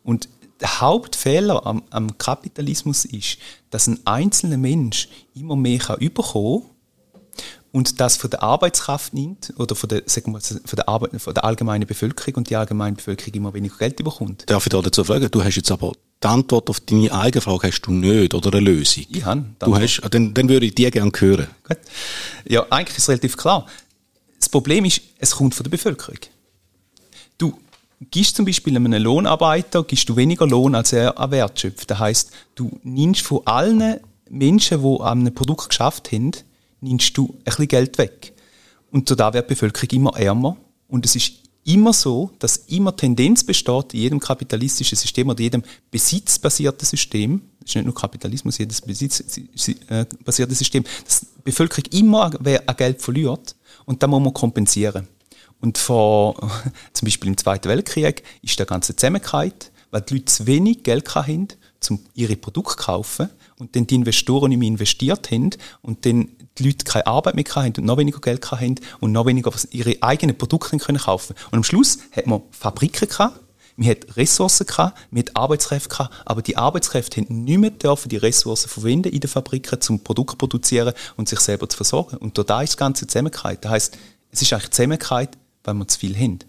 Und 0.04 0.30
der 0.60 0.82
Hauptfehler 0.82 1.66
am, 1.66 1.84
am 1.89 2.18
Kapitalismus 2.18 3.06
ist, 3.06 3.38
dass 3.70 3.88
ein 3.88 4.00
einzelner 4.06 4.58
Mensch 4.58 5.10
immer 5.34 5.56
mehr 5.56 5.80
kann 5.80 6.00
überkommen 6.00 6.63
und 7.72 8.00
das 8.00 8.18
von 8.18 8.30
der 8.30 8.42
Arbeitskraft 8.42 9.13
nimmt 9.13 9.54
oder 9.58 9.75
von 9.75 9.89
der, 9.89 10.04
sagen 10.06 10.32
wir, 10.34 10.42
von 10.42 10.75
der, 10.75 10.89
Arbeit, 10.89 11.22
von 11.22 11.34
der 11.34 11.46
allgemeinen 11.46 11.86
Bevölkerung 11.86 12.36
und 12.36 12.50
die 12.50 12.56
allgemeine 12.56 12.96
Bevölkerung 12.96 13.34
immer 13.34 13.54
weniger 13.54 13.78
Geld 13.78 13.96
bekommt. 13.98 14.50
Darf 14.50 14.66
ich 14.66 14.70
da 14.70 14.82
dazu 14.82 15.04
fragen? 15.04 15.30
Du 15.30 15.44
hast 15.44 15.56
jetzt 15.56 15.72
aber 15.72 15.94
die 16.22 16.28
Antwort 16.28 16.70
auf 16.70 16.80
deine 16.80 17.13
eigene 17.13 17.42
Frage 17.42 17.68
hast 17.68 17.82
du 17.82 17.92
nicht 17.92 18.34
oder 18.34 18.51
eine 18.51 18.62
Lösung? 18.62 19.06
Ich 19.10 19.24
habe. 19.24 19.46
Du 19.60 19.75
hast, 19.75 20.01
dann, 20.10 20.34
dann 20.34 20.50
würde 20.50 20.66
ich 20.66 20.75
die 20.75 20.89
gerne 20.89 21.12
hören. 21.16 21.48
Gut. 21.68 21.78
Ja, 22.46 22.66
eigentlich 22.70 22.98
ist 22.98 23.04
es 23.04 23.10
relativ 23.10 23.38
klar. 23.38 23.66
Das 24.39 24.50
Problem 24.50 24.86
ist, 24.86 25.01
es 25.20 25.32
kommt 25.32 25.54
von 25.54 25.63
der 25.63 25.72
Bevölkerung. 25.72 26.20
Gibst 28.12 28.38
zum 28.38 28.46
Beispiel 28.46 28.75
einem 28.77 28.94
Lohnarbeiter 28.94 29.84
gibst 29.84 30.08
du 30.08 30.15
weniger 30.15 30.48
Lohn, 30.48 30.74
als 30.74 30.94
er 30.94 31.20
an 31.20 31.32
Wert 31.32 31.60
schöpft. 31.60 31.91
Das 31.91 32.00
heisst, 32.00 32.32
du 32.56 32.79
nimmst 32.84 33.22
von 33.22 33.46
allen 33.46 34.00
Menschen, 34.29 34.82
die 34.82 35.01
an 35.01 35.20
einem 35.20 35.36
Produkt 35.36 35.70
geschafft 35.70 36.12
haben, 36.13 36.32
nimmst 36.79 37.18
du 37.18 37.36
ein 37.39 37.44
bisschen 37.44 37.68
Geld 37.68 37.98
weg. 37.98 38.34
Und 38.91 39.12
da 39.20 39.34
wird 39.34 39.50
die 39.50 39.53
Bevölkerung 39.53 39.89
immer 39.89 40.18
ärmer. 40.18 40.56
Und 40.88 41.06
es 41.06 41.18
ist 41.18 41.34
immer 41.65 41.91
so, 41.91 42.32
dass 42.39 42.58
immer 42.68 42.96
Tendenz 42.96 43.44
besteht, 43.44 43.94
in 43.94 44.00
jedem 44.00 44.20
kapitalistischen 44.20 44.98
System 44.98 45.29
oder 45.29 45.41
jedem 45.41 45.62
besitzbasierten 45.91 46.86
System, 46.86 47.41
das 47.60 47.72
ist 47.72 47.75
nicht 47.75 47.86
nur 47.86 47.94
Kapitalismus, 47.94 48.58
jedes 48.58 48.82
besitzbasierte 48.82 50.56
System, 50.56 50.86
dass 51.03 51.20
die 51.20 51.27
Bevölkerung 51.44 51.91
immer 51.91 52.32
an 52.34 52.75
Geld 52.77 53.01
verliert 53.01 53.56
und 53.86 54.01
das 54.01 54.10
muss 54.10 54.22
man 54.22 54.34
kompensieren. 54.34 55.08
Und 55.62 55.78
vor, 55.78 56.36
zum 56.94 57.06
Beispiel 57.06 57.30
im 57.30 57.38
Zweiten 57.38 57.70
Weltkrieg, 57.70 58.24
ist 58.42 58.58
der 58.60 58.66
ganze 58.66 58.96
zusammengefallen, 58.96 59.54
weil 59.92 60.01
die 60.01 60.16
Leute 60.16 60.25
zu 60.25 60.48
wenig 60.48 60.84
Geld 60.84 61.13
hatten, 61.16 61.50
um 61.89 62.00
ihre 62.13 62.36
Produkte 62.36 62.78
zu 62.78 62.86
kaufen 62.86 63.30
und 63.58 63.75
dann 63.75 63.88
die 63.88 63.96
Investoren 63.96 64.50
nicht 64.50 64.60
mehr 64.60 64.68
investiert 64.68 65.32
haben 65.32 65.51
und 65.82 66.06
dann 66.06 66.30
die 66.58 66.63
Leute 66.63 66.86
keine 66.86 67.08
Arbeit 67.08 67.36
mehr 67.36 67.46
hatten 67.56 67.80
und 67.80 67.86
noch 67.86 67.98
weniger 67.98 68.20
Geld 68.20 68.51
hatten 68.51 68.75
und 69.00 69.12
noch 69.12 69.25
weniger 69.25 69.51
ihre 69.72 69.96
eigenen 70.01 70.38
Produkte 70.38 70.78
können 70.78 71.00
kaufen 71.00 71.36
Und 71.51 71.58
am 71.58 71.63
Schluss 71.63 72.00
hat 72.12 72.28
man 72.28 72.42
Fabriken 72.51 73.08
gehabt, 73.08 73.39
man 73.78 73.88
hat 73.88 74.18
Ressourcen 74.18 74.66
gehabt, 74.66 74.98
man 75.10 75.22
hat 75.22 75.36
Arbeitskräfte 75.38 75.89
gehabt, 75.89 76.13
aber 76.25 76.42
die 76.42 76.58
Arbeitskräfte 76.58 77.22
haben 77.22 77.44
nicht 77.46 77.58
mehr 77.58 77.70
dürfen 77.70 78.10
die 78.10 78.18
Ressourcen 78.18 78.68
verwenden 78.68 79.13
in 79.13 79.22
den 79.22 79.30
Fabriken, 79.30 79.80
zum 79.80 80.01
Produkt 80.01 80.38
produzieren 80.38 80.94
und 81.16 81.30
sich 81.30 81.39
selber 81.39 81.70
zu 81.70 81.78
versorgen. 81.78 82.18
Und 82.18 82.38
da 82.38 82.62
ist 82.62 82.72
das 82.72 82.78
Ganze 82.78 83.08
Zusammenhalt. 83.08 83.63
Das 83.63 83.72
heisst, 83.72 83.98
es 84.32 84.42
ist 84.42 84.51
eigentlich 84.51 84.72
Zusammenhalt, 84.72 85.30
weil 85.63 85.74
wir 85.75 85.88
zu 85.88 86.00
viel 86.00 86.16
haben. 86.18 86.39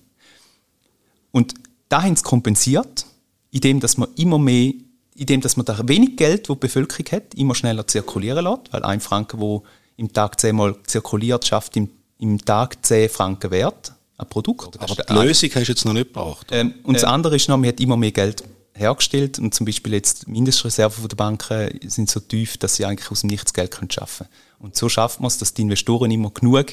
Und 1.33 1.55
da 1.89 2.03
haben 2.03 2.17
sie 2.17 2.23
kompensiert, 2.23 3.07
indem 3.51 3.81
dass 3.81 3.97
man 3.97 4.09
immer 4.17 4.39
mehr, 4.39 4.73
indem 5.15 5.41
dass 5.41 5.57
man 5.57 5.67
da 5.67 5.77
wenig 5.89 6.17
Geld, 6.17 6.49
das 6.49 6.57
die 6.57 6.61
Bevölkerung 6.61 7.07
hat, 7.13 7.35
immer 7.35 7.55
schneller 7.55 7.87
zirkulieren 7.87 8.45
lässt, 8.45 8.73
weil 8.73 8.83
ein 8.85 9.01
Franken, 9.01 9.41
wo 9.41 9.65
im 9.97 10.13
Tag 10.13 10.41
zehnmal 10.41 10.77
zirkuliert, 10.85 11.47
schafft 11.47 11.77
im, 11.77 11.91
im 12.19 12.43
Tag 12.45 12.85
zehn 12.85 13.09
Franken 13.09 13.51
Wert 13.51 13.93
ein 14.17 14.29
Produkt. 14.29 14.81
Aber 14.81 14.95
die 14.95 15.13
Lösung 15.13 15.51
hast 15.55 15.67
du 15.67 15.73
jetzt 15.73 15.85
noch 15.85 15.93
nicht 15.93 16.09
gebraucht. 16.09 16.49
Ähm, 16.51 16.75
und 16.85 16.95
das 16.95 17.05
andere 17.05 17.37
ist 17.37 17.49
noch, 17.49 17.57
man 17.57 17.69
hat 17.69 17.81
immer 17.81 17.97
mehr 17.97 18.13
Geld 18.13 18.45
hergestellt 18.75 19.39
und 19.39 19.55
zum 19.55 19.67
Beispiel 19.67 19.93
jetzt 19.93 20.27
die 20.27 20.31
Mindestreserven 20.31 21.07
der 21.07 21.17
Banken 21.17 21.79
sind 21.89 22.09
so 22.09 22.21
tief, 22.21 22.57
dass 22.57 22.77
sie 22.77 22.87
eigentlich 22.87 23.11
aus 23.11 23.21
dem 23.21 23.29
Nichts 23.29 23.53
Geld 23.53 23.73
können 23.73 23.91
schaffen 23.91 24.27
Und 24.59 24.77
so 24.77 24.89
schafft 24.89 25.21
man 25.21 25.29
es, 25.29 25.39
dass 25.39 25.55
die 25.55 25.63
Investoren 25.63 26.11
immer 26.11 26.31
genug 26.31 26.73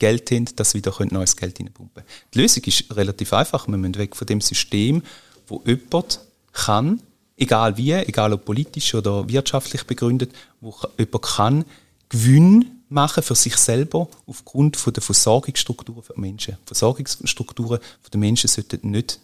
Geld 0.00 0.32
haben, 0.32 0.46
dass 0.56 0.72
sie 0.72 0.78
wieder 0.78 0.92
neues 1.10 1.36
Geld 1.36 1.60
reinpumpen 1.60 2.02
Die 2.34 2.40
Lösung 2.40 2.64
ist 2.64 2.96
relativ 2.96 3.32
einfach. 3.32 3.68
Wir 3.68 3.76
müssen 3.76 3.94
weg 3.94 4.16
von 4.16 4.26
dem 4.26 4.40
System, 4.40 5.02
wo 5.46 5.62
jemand 5.64 6.20
kann 6.52 7.00
egal 7.36 7.76
wie, 7.76 7.92
egal 7.92 8.32
ob 8.32 8.44
politisch 8.44 8.94
oder 8.94 9.28
wirtschaftlich 9.28 9.84
begründet, 9.84 10.32
wo 10.60 10.74
jemand 10.98 11.22
kann 11.22 11.64
Gewinn 12.08 12.82
machen 12.88 13.22
für 13.22 13.34
sich 13.34 13.56
selber 13.56 14.08
aufgrund 14.26 14.76
von 14.76 14.92
der 14.92 15.02
Versorgungsstrukturen 15.02 16.02
der 16.08 16.18
Menschen. 16.18 16.56
Versorgungsstrukturen 16.66 17.78
der 18.12 18.20
Menschen 18.20 18.48
sollten 18.48 18.90
nicht 18.90 19.20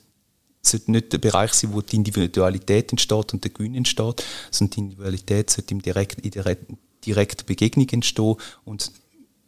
sollte 0.63 0.91
nicht 0.91 1.13
der 1.13 1.19
Bereich 1.19 1.53
sein, 1.53 1.73
wo 1.73 1.81
die 1.81 1.95
Individualität 1.95 2.91
entsteht 2.91 3.33
und 3.33 3.45
der 3.45 3.53
Gewinn 3.53 3.77
entsteht, 3.77 4.25
sondern 4.51 4.75
die 4.75 4.81
Individualität 4.81 5.51
sollte 5.51 5.75
direkt, 5.77 6.21
in 6.21 6.31
der 6.33 6.57
direkten 7.05 7.47
Begegnung 7.47 7.89
entstehen 7.91 8.35
und 8.65 8.91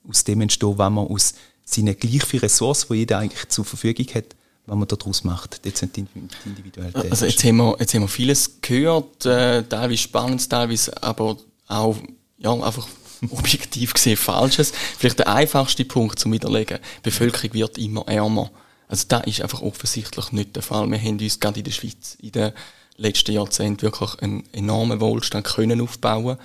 aus 0.09 0.25
dem 0.25 0.41
entstehen, 0.41 0.79
wenn 0.79 0.93
man 0.93 1.07
aus 1.07 1.35
seinen 1.65 1.99
gleich 1.99 2.25
vielen 2.25 2.41
Ressourcen, 2.41 2.87
die 2.91 3.01
jeder 3.01 3.19
eigentlich 3.19 3.49
zur 3.49 3.65
Verfügung 3.65 4.07
hat, 4.15 4.37
was 4.67 4.77
man 4.77 4.89
daraus 4.89 5.25
macht. 5.25 5.65
Das 5.65 5.79
sind 5.79 5.97
die 5.97 6.07
Individualität. 6.45 7.11
Also 7.11 7.27
jetzt 7.27 7.43
haben 7.45 7.57
wir, 7.57 7.77
jetzt 7.79 7.95
haben 7.95 8.03
wir 8.03 8.09
vieles 8.09 8.61
gehört, 8.61 9.27
äh, 9.27 9.63
teilweise 9.63 9.99
spannend, 9.99 10.49
teilweise 10.49 11.03
aber 11.03 11.37
auch 11.67 11.97
ja, 12.39 12.53
einfach 12.53 12.87
objektiv 13.31 13.95
gesehen 13.95 14.17
Falsches. 14.17 14.73
Vielleicht 14.99 15.19
der 15.19 15.29
einfachste 15.29 15.85
Punkt 15.85 16.19
zum 16.19 16.33
Widerlegen. 16.33 16.79
Die 16.99 17.03
Bevölkerung 17.03 17.55
wird 17.55 17.79
immer 17.79 18.07
ärmer. 18.07 18.51
Also 18.89 19.05
das 19.09 19.27
ist 19.27 19.43
einfach 19.43 19.61
offensichtlich 19.61 20.33
nicht 20.33 20.57
der 20.57 20.63
Fall. 20.63 20.91
Wir 20.91 20.99
haben 20.99 21.19
uns 21.19 21.41
gerade 21.41 21.59
in 21.59 21.65
der 21.65 21.73
Schweiz 21.73 22.17
in 22.21 22.33
den 22.33 22.53
letzten 22.97 23.33
Jahrzehnten 23.33 23.83
wirklich 23.83 24.19
einen 24.23 24.45
enormen 24.53 25.01
Wohlstand 25.01 25.47
können 25.47 25.81
aufbauen 25.81 26.39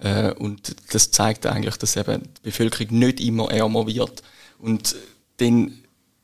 äh, 0.00 0.32
und 0.32 0.74
das 0.92 1.10
zeigt 1.10 1.46
eigentlich, 1.46 1.76
dass 1.76 1.96
eben 1.96 2.22
die 2.22 2.42
Bevölkerung 2.42 2.98
nicht 2.98 3.20
immer 3.20 3.50
ärmer 3.50 3.86
wird. 3.86 4.22
Und 4.58 4.96
dann 5.38 5.80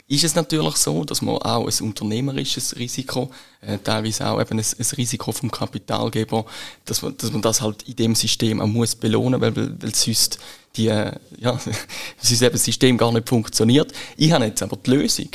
ist 0.08 0.24
es 0.24 0.34
natürlich 0.34 0.76
so, 0.76 1.04
dass 1.04 1.20
man 1.20 1.36
auch 1.38 1.66
ein 1.66 1.84
unternehmerisches 1.86 2.76
Risiko, 2.76 3.30
äh, 3.60 3.78
teilweise 3.78 4.28
auch 4.28 4.40
eben 4.40 4.58
ein, 4.58 4.64
ein, 4.78 4.86
Risiko 4.96 5.32
vom 5.32 5.50
Kapitalgeber, 5.50 6.46
dass 6.84 7.02
man, 7.02 7.16
dass 7.16 7.32
man 7.32 7.42
das 7.42 7.60
halt 7.60 7.82
in 7.82 7.96
dem 7.96 8.14
System 8.14 8.60
auch 8.60 8.66
muss 8.66 8.94
belohnen, 8.94 9.40
weil, 9.40 9.56
weil 9.56 9.94
sonst 9.94 10.38
die, 10.76 10.88
äh, 10.88 11.12
ja, 11.38 11.58
sonst 12.18 12.42
eben 12.42 12.52
das 12.52 12.64
System 12.64 12.96
gar 12.96 13.12
nicht 13.12 13.28
funktioniert. 13.28 13.92
Ich 14.16 14.30
habe 14.30 14.44
jetzt 14.44 14.62
aber 14.62 14.76
die 14.76 14.90
Lösung, 14.90 15.28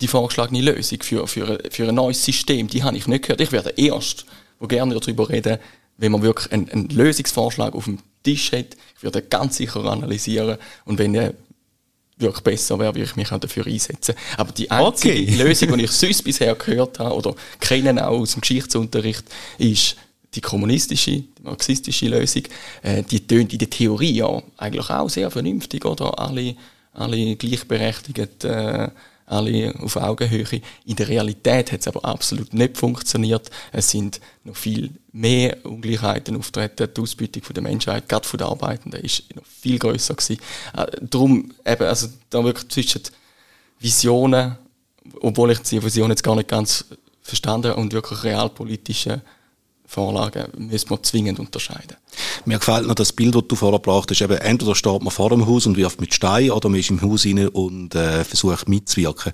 die 0.00 0.06
vorgeschlagene 0.06 0.62
Lösung 0.62 1.02
für, 1.02 1.26
für, 1.26 1.58
für 1.70 1.88
ein 1.88 1.94
neues 1.94 2.24
System, 2.24 2.68
die 2.68 2.84
habe 2.84 2.96
ich 2.96 3.08
nicht 3.08 3.24
gehört. 3.24 3.40
Ich 3.40 3.52
werde 3.52 3.70
erst, 3.70 4.24
wo 4.60 4.68
gerne 4.68 4.98
darüber 4.98 5.28
reden, 5.28 5.58
wenn 6.00 6.12
man 6.12 6.22
wirklich 6.22 6.50
einen, 6.50 6.68
einen 6.70 6.88
Lösungsvorschlag 6.88 7.74
auf 7.74 7.84
dem 7.84 7.98
Tisch 8.22 8.52
hat. 8.52 8.76
Ich 8.96 9.02
würde 9.02 9.22
ganz 9.22 9.56
sicher 9.56 9.84
analysieren 9.84 10.58
und 10.84 10.98
wenn 10.98 11.14
er 11.14 11.34
wirklich 12.16 12.42
besser 12.42 12.78
wäre, 12.78 12.94
würde 12.94 13.04
ich 13.04 13.16
mich 13.16 13.32
auch 13.32 13.38
dafür 13.38 13.66
einsetzen. 13.66 14.14
Aber 14.36 14.52
die 14.52 14.70
einzige 14.70 15.14
okay. 15.14 15.36
Lösung, 15.42 15.76
die 15.76 15.84
ich 15.84 15.90
sonst 15.90 16.22
bisher 16.22 16.54
gehört 16.54 16.98
habe 16.98 17.14
oder 17.14 17.34
kenne 17.60 18.06
auch 18.06 18.20
aus 18.20 18.32
dem 18.32 18.40
Geschichtsunterricht, 18.40 19.24
ist 19.58 19.96
die 20.34 20.40
kommunistische, 20.40 21.12
die 21.12 21.42
marxistische 21.42 22.08
Lösung. 22.08 22.42
Äh, 22.82 23.02
die 23.02 23.26
tönt 23.26 23.52
in 23.52 23.58
der 23.58 23.70
Theorie 23.70 24.12
ja 24.12 24.42
eigentlich 24.56 24.90
auch 24.90 25.08
sehr 25.08 25.30
vernünftig, 25.30 25.84
oder? 25.84 26.18
Alle, 26.18 26.56
alle 26.92 27.36
gleichberechtigt 27.36 28.44
äh, 28.44 28.88
alle 29.30 29.74
auf 29.78 29.96
Augenhöhe. 29.96 30.60
In 30.84 30.96
der 30.96 31.08
Realität 31.08 31.72
hat 31.72 31.80
es 31.80 31.88
aber 31.88 32.04
absolut 32.04 32.52
nicht 32.52 32.76
funktioniert. 32.76 33.50
Es 33.72 33.90
sind 33.90 34.20
noch 34.44 34.56
viel 34.56 34.90
mehr 35.12 35.64
Ungleichheiten 35.64 36.36
auftreten. 36.36 36.88
Die 36.94 37.00
Ausbeutung 37.00 37.42
der 37.54 37.62
Menschheit, 37.62 38.08
gerade 38.08 38.26
von 38.26 38.38
den 38.38 38.48
Arbeitenden, 38.48 39.00
ist 39.00 39.34
noch 39.34 39.44
viel 39.44 39.78
größer 39.78 40.14
gewesen. 40.14 40.40
Äh, 40.76 40.86
darum 41.00 41.52
eben, 41.64 41.84
also 41.84 42.08
da 42.30 42.44
wirklich 42.44 42.68
zwischen 42.68 43.02
Visionen, 43.78 44.56
obwohl 45.20 45.52
ich 45.52 45.60
die 45.60 45.82
Vision 45.82 46.10
jetzt 46.10 46.22
gar 46.22 46.36
nicht 46.36 46.48
ganz 46.48 46.84
verstanden 47.22 47.72
und 47.72 47.92
wirklich 47.92 48.24
realpolitische 48.24 49.22
Vorlagen 49.90 50.44
müssen 50.56 50.88
wir 50.88 51.02
zwingend 51.02 51.40
unterscheiden. 51.40 51.96
Mir 52.44 52.58
gefällt 52.58 52.86
noch 52.86 52.94
das 52.94 53.12
Bild, 53.12 53.34
das 53.34 53.42
du 53.48 53.56
vorher 53.56 53.80
gebracht 53.80 54.08
hast. 54.08 54.20
Eben, 54.20 54.38
entweder 54.38 54.76
steht 54.76 55.02
man 55.02 55.10
vor 55.10 55.30
dem 55.30 55.48
Haus 55.48 55.66
und 55.66 55.76
wirft 55.76 56.00
mit 56.00 56.14
Stein 56.14 56.52
oder 56.52 56.68
man 56.68 56.78
ist 56.78 56.90
im 56.90 57.02
Haus 57.02 57.26
rein 57.26 57.48
und 57.48 57.96
äh, 57.96 58.22
versucht 58.22 58.68
mitzuwirken. 58.68 59.32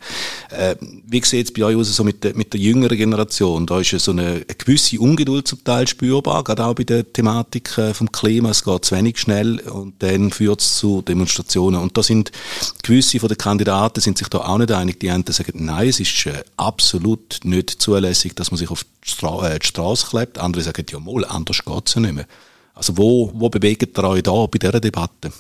Äh, 0.49 0.77
wie 0.81 1.23
sieht 1.23 1.49
es 1.49 1.53
bei 1.53 1.63
euch 1.63 1.77
aus 1.77 1.95
so 1.95 2.05
mit 2.05 2.25
der, 2.25 2.35
mit 2.35 2.55
der 2.55 2.61
jüngeren 2.61 2.97
Generation? 2.97 3.67
Da 3.67 3.81
ist 3.81 3.91
so 3.91 4.13
eine, 4.13 4.23
eine 4.23 4.45
gewisse 4.47 4.99
Ungeduld 4.99 5.47
zum 5.47 5.63
Teil 5.63 5.87
spürbar, 5.87 6.43
gerade 6.43 6.65
auch 6.65 6.75
bei 6.75 6.85
der 6.85 7.13
Thematik 7.13 7.77
äh, 7.77 7.93
vom 7.93 8.11
Klima. 8.11 8.49
Es 8.49 8.65
geht 8.65 8.87
zu 8.87 8.97
wenig 8.97 9.19
schnell 9.19 9.61
und 9.61 10.03
dann 10.03 10.31
führt 10.31 10.63
es 10.63 10.79
zu 10.79 11.03
Demonstrationen. 11.03 11.83
Und 11.83 11.99
da 11.99 12.03
sind 12.03 12.33
gewisse 12.83 13.21
von 13.21 13.29
den 13.29 13.37
Kandidaten 13.37 14.01
sind 14.01 14.17
sich 14.17 14.29
da 14.29 14.39
auch 14.39 14.57
nicht 14.57 14.73
einig. 14.73 15.01
Die 15.01 15.11
einen 15.11 15.25
sagen, 15.29 15.67
nein, 15.67 15.89
es 15.89 16.01
ist 16.01 16.25
äh, 16.25 16.43
absolut 16.57 17.41
nicht 17.45 17.71
zulässig, 17.71 18.35
dass 18.35 18.51
man 18.51 18.57
sich 18.57 18.71
auf 18.71 18.87
Äh, 19.07 19.59
die 19.59 19.67
Straße 19.67 20.07
klebt. 20.09 20.39
Andere 20.39 20.63
sagen, 20.63 20.87
ja 20.91 20.99
mal, 20.99 21.25
anders 21.25 21.65
geht 21.65 21.89
es 21.89 21.95
ja 21.95 22.01
nicht 22.01 22.15
mehr. 22.15 22.27
Also 22.75 22.97
wo, 22.97 23.31
wo 23.35 23.49
bewegt 23.49 23.97
ihr 23.97 24.05
euch 24.05 24.23
da 24.23 24.47
bei 24.47 24.59
dieser 24.59 24.81
Debatte? 24.81 25.33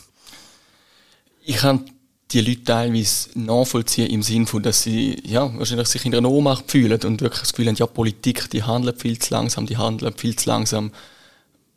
Ich 1.42 1.56
kann 1.56 1.84
die 2.32 2.40
Leute 2.40 2.64
teilweise 2.64 3.28
nachvollziehen 3.34 4.10
im 4.10 4.22
Sinne 4.22 4.46
von, 4.46 4.62
dass 4.62 4.82
sie 4.82 5.22
ja, 5.24 5.56
wahrscheinlich 5.56 5.88
sich 5.88 6.04
in 6.04 6.14
einer 6.14 6.30
Ohnmacht 6.30 6.70
fühlen 6.70 7.00
und 7.04 7.20
wirklich 7.20 7.40
das 7.40 7.52
Gefühl 7.52 7.68
haben, 7.68 7.76
ja, 7.76 7.86
Politik, 7.86 8.50
die 8.50 8.62
handelt 8.62 9.00
viel 9.00 9.18
zu 9.18 9.32
langsam, 9.32 9.66
die 9.66 9.76
handelt 9.76 10.20
viel 10.20 10.34
zu 10.34 10.48
langsam 10.48 10.90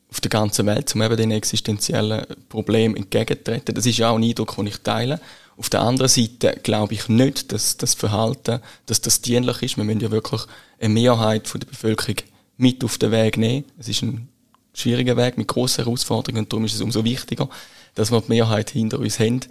auf 0.10 0.22
der 0.22 0.30
ganzen 0.30 0.66
Welt, 0.66 0.94
um 0.96 1.02
eben 1.02 1.18
den 1.18 1.32
existenziellen 1.32 2.26
Problemen 2.50 2.96
entgegenzutreten. 2.96 3.76
Das 3.76 3.86
ist 3.86 3.98
ja 3.98 4.10
auch 4.10 4.18
ein 4.18 4.24
Eindruck, 4.24 4.56
den 4.56 4.68
ich 4.68 4.78
teile. 4.78 5.20
Auf 5.56 5.70
der 5.70 5.82
anderen 5.82 6.10
Seite 6.10 6.60
glaube 6.64 6.94
ich 6.94 7.10
nicht, 7.10 7.52
dass 7.52 7.78
das 7.78 7.94
Verhalten, 7.94 8.62
dass 8.86 9.02
das 9.02 9.22
dienlich 9.22 9.62
ist. 9.62 9.78
Wir 9.78 9.84
müssen 9.84 10.00
ja 10.00 10.10
wirklich 10.10 10.42
eine 10.80 10.94
Mehrheit 10.94 11.48
von 11.48 11.60
der 11.60 11.68
Bevölkerung 11.68 12.16
mit 12.58 12.84
auf 12.84 12.98
den 12.98 13.12
Weg 13.12 13.38
nehmen. 13.38 13.66
Es 13.78 13.88
ist 13.88 14.02
ein 14.02 14.30
schwieriger 14.74 15.18
Weg 15.18 15.38
mit 15.38 15.48
grossen 15.48 15.84
Herausforderungen 15.84 16.44
und 16.44 16.54
darum 16.54 16.66
ist 16.66 16.74
es 16.74 16.82
umso 16.82 17.04
wichtiger, 17.04 17.50
dass 17.96 18.12
wir 18.12 18.22
die 18.22 18.30
Mehrheit 18.30 18.70
hinter 18.72 19.00
uns 19.00 19.20
haben 19.20 19.42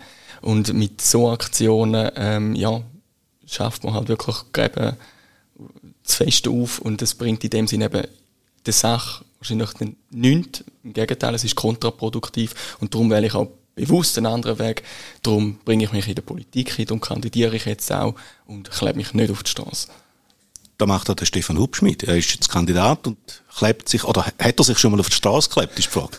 und 0.41 0.73
mit 0.73 1.01
so 1.01 1.31
Aktionen 1.31 2.11
ähm, 2.17 2.55
ja, 2.55 2.83
schafft 3.47 3.85
man 3.85 3.95
halt 3.95 4.09
wirklich 4.09 4.37
Gräben 4.53 4.97
zu 6.03 6.17
fest 6.17 6.49
auf 6.49 6.79
und 6.79 7.03
das 7.03 7.15
bringt 7.15 7.45
in 7.45 7.51
dem 7.51 7.67
Sinne 7.67 7.87
eben 7.87 8.07
der 8.65 8.73
Sache 8.73 9.25
wahrscheinlich 9.39 9.71
nichts. 10.11 10.65
Im 10.85 10.93
Gegenteil, 10.93 11.35
es 11.35 11.45
ist 11.45 11.55
kontraproduktiv 11.55 12.77
und 12.81 12.95
darum 12.95 13.11
wähle 13.11 13.27
ich 13.27 13.35
auch 13.35 13.49
bewusst 13.75 14.19
einen 14.19 14.27
anderen 14.27 14.59
Weg. 14.59 14.83
Darum 15.23 15.59
bringe 15.65 15.85
ich 15.85 15.93
mich 15.93 16.09
in 16.09 16.15
der 16.15 16.23
Politik 16.23 16.73
hin, 16.73 16.87
darum 16.87 17.01
kandidiere 17.01 17.57
ich 17.57 17.65
jetzt 17.65 17.93
auch 17.93 18.15
und 18.47 18.71
klebe 18.71 18.97
mich 18.97 19.15
nicht 19.15 19.31
auf 19.31 19.43
die 19.43 19.51
Straße 19.51 19.89
da 20.79 20.87
macht 20.87 21.09
er 21.09 21.17
der 21.17 21.27
Stefan 21.27 21.59
Hubschmidt. 21.59 22.05
Er 22.05 22.17
ist 22.17 22.33
jetzt 22.33 22.49
Kandidat 22.49 23.07
und 23.07 23.19
klebt 23.55 23.89
sich, 23.89 24.05
oder 24.05 24.25
hat 24.25 24.59
er 24.59 24.65
sich 24.65 24.79
schon 24.79 24.93
mal 24.93 25.01
auf 25.01 25.11
die 25.11 25.17
Straße 25.17 25.49
geklebt, 25.49 25.79
ist 25.79 25.89
die 25.89 25.91
Frage. 25.91 26.19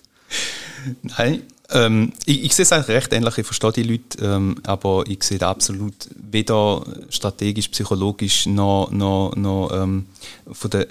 Nein, 1.01 1.43
ähm, 1.71 2.13
ich, 2.25 2.43
ich 2.43 2.55
sehe 2.55 2.63
es 2.63 2.71
eigentlich 2.71 2.95
recht 2.95 3.13
ähnlich, 3.13 3.37
ich 3.37 3.45
verstehe 3.45 3.71
die 3.71 3.83
Leute, 3.83 4.25
ähm, 4.25 4.55
aber 4.63 5.03
ich 5.07 5.23
sehe 5.23 5.37
da 5.37 5.51
absolut 5.51 5.93
weder 6.15 6.83
strategisch, 7.09 7.67
psychologisch 7.69 8.47
noch, 8.47 8.89
noch, 8.91 9.35
noch 9.35 9.69
ähm, 9.73 10.07
von 10.51 10.71
der 10.71 10.87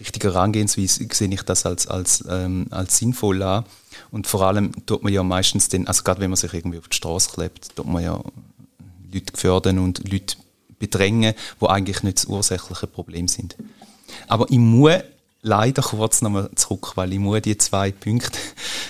richtigen 0.00 0.32
Herangehensweise 0.32 1.06
sehe 1.12 1.28
ich 1.28 1.42
das 1.42 1.66
als, 1.66 1.86
als, 1.86 2.24
ähm, 2.28 2.66
als 2.70 2.98
sinnvoll 2.98 3.42
an. 3.42 3.64
Und 4.10 4.26
vor 4.26 4.42
allem 4.42 4.72
tut 4.86 5.02
man 5.02 5.12
ja 5.12 5.22
meistens 5.22 5.68
den, 5.68 5.86
also 5.86 6.02
gerade 6.02 6.20
wenn 6.20 6.30
man 6.30 6.36
sich 6.36 6.52
irgendwie 6.52 6.78
auf 6.78 6.88
die 6.88 6.96
Straße 6.96 7.30
klebt, 7.30 7.76
tut 7.76 7.86
man 7.86 8.02
ja 8.02 8.22
Leute 9.12 9.32
gefördern 9.32 9.78
und 9.78 10.10
Leute 10.10 10.36
bedrängen, 10.78 11.34
wo 11.60 11.66
eigentlich 11.66 12.02
nicht 12.02 12.18
das 12.18 12.24
ursächliche 12.24 12.86
Problem 12.86 13.28
sind. 13.28 13.56
Aber 14.28 14.46
ich 14.50 14.58
muss 14.58 15.00
leider 15.42 15.82
kurz 15.82 16.22
nochmal 16.22 16.50
zurück, 16.54 16.92
weil 16.94 17.12
ich 17.12 17.18
muss 17.18 17.42
die 17.42 17.58
zwei 17.58 17.90
Punkte 17.90 18.38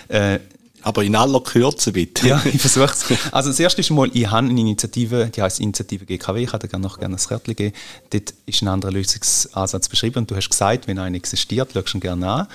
äh, 0.09 0.39
aber 0.83 1.05
in 1.05 1.15
aller 1.17 1.41
Kürze 1.41 1.93
bitte. 1.93 2.29
Ja, 2.29 2.43
ich 2.45 2.61
versuche 2.61 2.85
es. 2.85 3.05
Also 3.33 3.51
das 3.51 3.61
erste 3.61 3.81
ist 3.81 3.91
mal, 3.91 4.11
ich 4.13 4.31
habe 4.31 4.49
eine 4.49 4.61
Initiative, 4.61 5.31
die 5.35 5.43
heißt 5.43 5.61
Initiative 5.61 6.05
GKW, 6.05 6.43
ich 6.43 6.53
hätte 6.53 6.69
gerne 6.69 6.83
noch 6.83 6.99
gerne 6.99 7.17
ein 7.17 7.29
Kärtchen 7.29 7.57
geben. 7.57 7.77
Dort 8.11 8.35
ist 8.47 8.63
ein 8.63 8.69
anderer 8.69 8.93
Lösungsansatz 8.93 9.89
beschrieben 9.89 10.19
und 10.21 10.31
du 10.31 10.37
hast 10.37 10.51
gesagt, 10.51 10.87
wenn 10.87 10.99
einer 10.99 11.17
existiert, 11.17 11.71
schaust 11.73 11.95
du 11.95 11.99
ihn 11.99 12.01
gerne 12.01 12.29
an. 12.29 12.47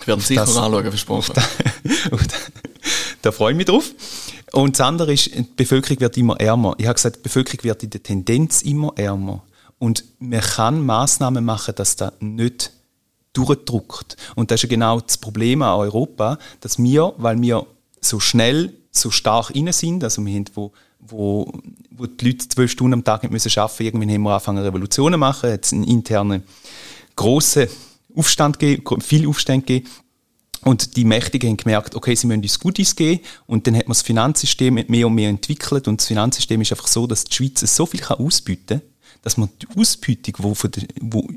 Ich 0.00 0.06
werde 0.06 0.22
sicher 0.22 0.42
das, 0.42 0.56
anschauen, 0.56 0.84
versprochen. 0.84 1.34
Da, 1.34 1.42
da 3.22 3.32
freue 3.32 3.52
ich 3.52 3.56
mich 3.56 3.66
drauf. 3.66 3.92
Und 4.52 4.78
das 4.78 4.86
andere 4.86 5.12
ist, 5.12 5.34
die 5.34 5.42
Bevölkerung 5.56 6.00
wird 6.00 6.16
immer 6.16 6.38
ärmer. 6.38 6.74
Ich 6.78 6.86
habe 6.86 6.94
gesagt, 6.94 7.16
die 7.16 7.20
Bevölkerung 7.22 7.64
wird 7.64 7.82
in 7.82 7.90
der 7.90 8.02
Tendenz 8.02 8.62
immer 8.62 8.92
ärmer. 8.96 9.42
Und 9.78 10.04
man 10.18 10.40
kann 10.40 10.84
Maßnahmen 10.84 11.44
machen, 11.44 11.74
dass 11.74 11.96
das 11.96 12.12
nicht 12.20 12.72
durchdruckt. 13.32 14.16
Und 14.34 14.50
das 14.50 14.56
ist 14.56 14.62
ja 14.64 14.68
genau 14.68 15.00
das 15.00 15.18
Problem 15.18 15.62
an 15.62 15.78
Europa, 15.78 16.38
dass 16.60 16.78
wir, 16.78 17.12
weil 17.18 17.40
wir 17.40 17.66
so 18.00 18.20
schnell, 18.20 18.72
so 18.90 19.10
stark 19.10 19.50
innen 19.50 19.72
sind, 19.72 20.04
also 20.04 20.24
wir 20.24 20.34
haben, 20.34 20.46
wo, 20.54 20.72
wo, 21.00 21.52
wo 21.90 22.06
die 22.06 22.26
Leute 22.26 22.48
zwölf 22.48 22.70
Stunden 22.70 22.94
am 22.94 23.04
Tag 23.04 23.30
müssen 23.30 23.58
arbeiten 23.58 23.74
müssen, 23.76 23.86
irgendwann 23.86 24.10
haben 24.14 24.22
wir 24.22 24.32
angefangen, 24.32 24.62
Revolutionen 24.62 25.14
zu 25.14 25.18
machen, 25.18 25.50
jetzt 25.50 25.72
einen 25.72 25.84
internen 25.84 26.42
grossen 27.14 27.68
Aufstand 28.14 28.58
gegeben, 28.58 29.00
viel 29.00 29.28
Aufstand 29.28 29.66
gegeben. 29.66 29.88
Und 30.62 30.96
die 30.96 31.04
Mächtigen 31.04 31.50
haben 31.50 31.56
gemerkt, 31.58 31.94
okay, 31.94 32.14
sie 32.14 32.26
müssen 32.26 32.42
uns 32.42 32.58
Goodies 32.58 32.96
geben. 32.96 33.20
Und 33.46 33.66
dann 33.66 33.76
hat 33.76 33.86
man 33.86 33.92
das 33.92 34.02
Finanzsystem 34.02 34.74
mehr 34.88 35.06
und 35.06 35.14
mehr 35.14 35.28
entwickelt. 35.28 35.86
Und 35.86 36.00
das 36.00 36.08
Finanzsystem 36.08 36.60
ist 36.60 36.72
einfach 36.72 36.88
so, 36.88 37.06
dass 37.06 37.24
die 37.24 37.34
Schweiz 37.34 37.60
so 37.60 37.86
viel 37.86 38.02
ausbieten 38.02 38.80
kann, 38.80 38.82
dass 39.22 39.36
man 39.36 39.48
die 39.62 39.68
Ausbeutung, 39.78 40.34
wo, 40.38 40.54
von 40.54 40.70
der, 40.70 40.84
wo 41.00 41.28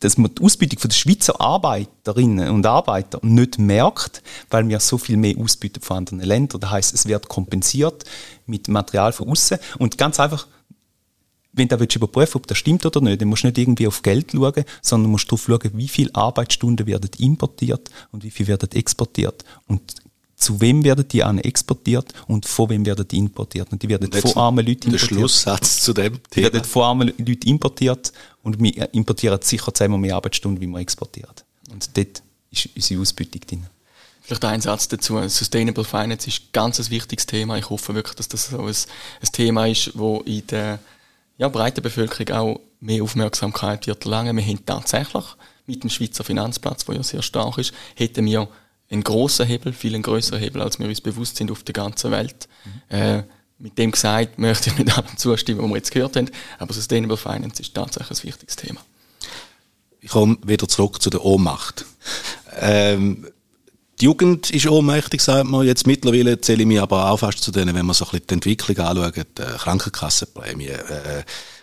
dass 0.00 0.18
man 0.18 0.34
die 0.34 0.42
Ausbeutung 0.42 0.78
der 0.82 0.90
Schweizer 0.90 1.40
Arbeiterinnen 1.40 2.50
und 2.50 2.66
Arbeiter 2.66 3.20
nicht 3.22 3.58
merkt, 3.58 4.22
weil 4.50 4.68
wir 4.68 4.80
so 4.80 4.98
viel 4.98 5.16
mehr 5.16 5.36
ausbieten 5.38 5.80
von 5.80 5.98
anderen 5.98 6.20
Ländern. 6.20 6.60
Das 6.60 6.70
heißt, 6.70 6.94
es 6.94 7.06
wird 7.06 7.28
kompensiert 7.28 8.04
mit 8.46 8.68
Material 8.68 9.12
von 9.12 9.28
außen 9.28 9.58
und 9.78 9.98
ganz 9.98 10.20
einfach, 10.20 10.46
wenn 11.52 11.68
du 11.68 11.76
überprüfen 11.76 12.36
ob 12.36 12.46
das 12.46 12.56
stimmt 12.58 12.84
oder 12.86 13.00
nicht, 13.00 13.20
dann 13.20 13.28
musst 13.28 13.42
du 13.42 13.48
nicht 13.48 13.58
irgendwie 13.58 13.86
auf 13.86 14.02
Geld 14.02 14.32
schauen, 14.32 14.64
sondern 14.80 15.10
musst 15.10 15.28
darauf 15.28 15.44
schauen, 15.44 15.70
wie 15.74 15.88
viele 15.88 16.14
Arbeitsstunden 16.14 16.86
werden 16.86 17.10
importiert 17.18 17.90
und 18.10 18.24
wie 18.24 18.30
viel 18.30 18.46
werden 18.46 18.70
exportiert. 18.72 19.44
Und 19.66 19.82
zu 20.42 20.60
wem 20.60 20.82
werden 20.82 21.06
die 21.06 21.22
an 21.22 21.38
exportiert 21.38 22.12
und 22.26 22.46
von 22.46 22.68
wem 22.70 22.84
werden 22.84 23.06
die 23.06 23.18
importiert. 23.18 23.70
Und 23.70 23.82
die 23.82 23.88
werden 23.88 24.12
und 24.12 24.16
von 24.16 24.36
armen 24.36 24.66
Leuten 24.66 24.88
importiert. 24.88 25.10
Der 25.10 25.16
Schlusssatz 25.16 25.82
zu 25.82 25.92
dem 25.92 26.20
Thema. 26.30 26.48
Die 26.48 26.54
werden 26.54 26.64
von 26.64 26.82
armen 26.82 27.12
Leuten 27.16 27.48
importiert 27.48 28.12
und 28.42 28.60
wir 28.60 28.92
importieren 28.92 29.40
sicher 29.40 29.72
zehnmal 29.72 30.00
mehr 30.00 30.16
Arbeitsstunden, 30.16 30.60
wie 30.60 30.66
wir 30.66 30.80
exportieren. 30.80 31.34
Und 31.70 31.96
dort 31.96 32.22
ist 32.50 32.68
unsere 32.74 33.00
Ausbeutung 33.00 33.40
drin. 33.46 33.66
Vielleicht 34.20 34.44
ein 34.44 34.60
Satz 34.60 34.88
dazu. 34.88 35.20
Sustainable 35.28 35.84
Finance 35.84 36.28
ist 36.28 36.40
ein 36.40 36.48
ganz 36.52 36.90
wichtiges 36.90 37.26
Thema. 37.26 37.56
Ich 37.58 37.70
hoffe 37.70 37.94
wirklich, 37.94 38.16
dass 38.16 38.28
das 38.28 38.46
so 38.46 38.58
ein, 38.58 38.66
ein 38.66 39.32
Thema 39.32 39.66
ist, 39.66 39.96
wo 39.96 40.20
in 40.20 40.46
der 40.48 40.80
ja, 41.38 41.48
breiten 41.48 41.82
Bevölkerung 41.82 42.34
auch 42.34 42.60
mehr 42.80 43.02
Aufmerksamkeit 43.02 43.86
wird 43.86 44.04
lange. 44.04 44.34
Wir 44.34 44.44
haben 44.44 44.66
tatsächlich 44.66 45.24
mit 45.66 45.84
dem 45.84 45.90
Schweizer 45.90 46.24
Finanzplatz, 46.24 46.84
der 46.84 46.96
ja 46.96 47.02
sehr 47.02 47.22
stark 47.22 47.58
ist, 47.58 47.72
hätten 47.94 48.26
wir 48.26 48.48
einen 48.92 49.04
grossen 49.04 49.46
Hebel, 49.46 49.72
viel 49.72 49.94
einen 49.94 50.02
größeren 50.02 50.38
Hebel, 50.38 50.62
als 50.62 50.78
wir 50.78 50.86
uns 50.86 51.00
bewusst 51.00 51.36
sind 51.36 51.50
auf 51.50 51.62
der 51.62 51.72
ganzen 51.72 52.10
Welt. 52.10 52.48
Mhm. 52.64 52.96
Äh, 52.96 53.22
mit 53.58 53.78
dem 53.78 53.92
gesagt 53.92 54.38
möchte 54.38 54.70
ich 54.70 54.78
mit 54.78 54.96
allem 54.96 55.16
zustimmen, 55.16 55.62
was 55.62 55.68
wir 55.68 55.76
jetzt 55.76 55.90
gehört 55.92 56.16
haben, 56.16 56.30
aber 56.58 56.74
Sustainable 56.74 57.16
Finance 57.16 57.62
ist 57.62 57.74
tatsächlich 57.74 58.20
ein 58.20 58.28
wichtiges 58.28 58.56
Thema. 58.56 58.80
Ich 60.00 60.10
komme 60.10 60.36
wieder 60.44 60.66
zurück 60.66 61.00
zu 61.00 61.10
der 61.10 61.24
Ohnmacht. 61.24 61.84
Ähm, 62.58 63.28
die 64.00 64.06
Jugend 64.06 64.50
ist 64.50 64.66
ohnmächtig, 64.66 65.20
sagt 65.20 65.48
man. 65.48 65.64
Jetzt 65.64 65.86
mittlerweile 65.86 66.40
zähle 66.40 66.62
ich 66.62 66.66
mich 66.66 66.80
aber 66.80 67.08
auch 67.08 67.18
fast 67.18 67.40
zu 67.40 67.52
denen, 67.52 67.76
wenn 67.76 67.86
man 67.86 67.94
so 67.94 68.04
ein 68.04 68.10
bisschen 68.10 68.26
die 68.26 68.34
Entwicklung 68.34 68.78
anschaut, 68.84 69.16
äh, 69.16 69.44
Krankenkassenprämie, 69.58 70.66
äh, 70.66 71.22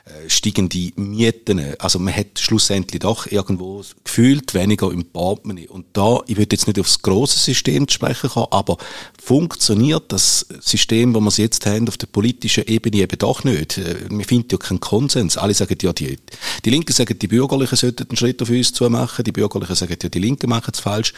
äh, 0.10 0.30
steigende 0.30 0.92
Mieten. 0.96 1.76
Also 1.78 2.00
man 2.00 2.16
hat 2.16 2.40
schlussendlich 2.40 3.00
doch 3.00 3.28
irgendwo 3.28 3.84
gefühlt 4.04 4.54
weniger 4.54 4.92
im 4.92 5.06
Portemonnaie. 5.06 5.68
Und 5.68 5.86
da, 5.94 6.22
ich 6.28 6.38
würde 6.38 6.56
jetzt 6.56 6.68
nicht 6.68 6.80
aufs 6.80 7.02
große 7.02 7.38
System 7.38 7.88
sprechen 7.88 8.30
kommen, 8.30 8.48
aber 8.52 8.78
funktioniert 9.22 10.12
das 10.12 10.48
System, 10.60 11.14
das 11.14 11.38
wir 11.38 11.46
jetzt 11.46 11.66
haben, 11.66 11.88
auf 11.88 11.98
der 11.98 12.08
politischen 12.08 12.66
Ebene 12.66 13.04
eben 13.04 13.20
doch 13.20 13.44
nicht? 13.44 13.78
Äh, 13.78 14.10
wir 14.10 14.26
finden 14.26 14.50
ja 14.52 14.58
keinen 14.58 14.80
Konsens. 14.80 15.38
Alle 15.38 15.54
sagen 15.54 15.78
ja, 15.82 15.94
die, 15.94 16.18
die 16.66 16.70
Linken 16.70 16.94
sagen, 16.94 17.18
die 17.20 17.28
Bürgerlichen 17.28 17.76
sollten 17.76 18.10
einen 18.10 18.18
Schritt 18.18 18.42
auf 18.42 18.50
uns 18.50 18.74
zu 18.74 18.90
machen, 18.90 19.24
die 19.24 19.32
Bürgerlichen 19.32 19.76
sagen 19.76 19.98
ja, 20.02 20.10
die 20.10 20.20
Linken 20.20 20.50
machen 20.50 20.72
es 20.74 20.80
falsch. 20.80 21.14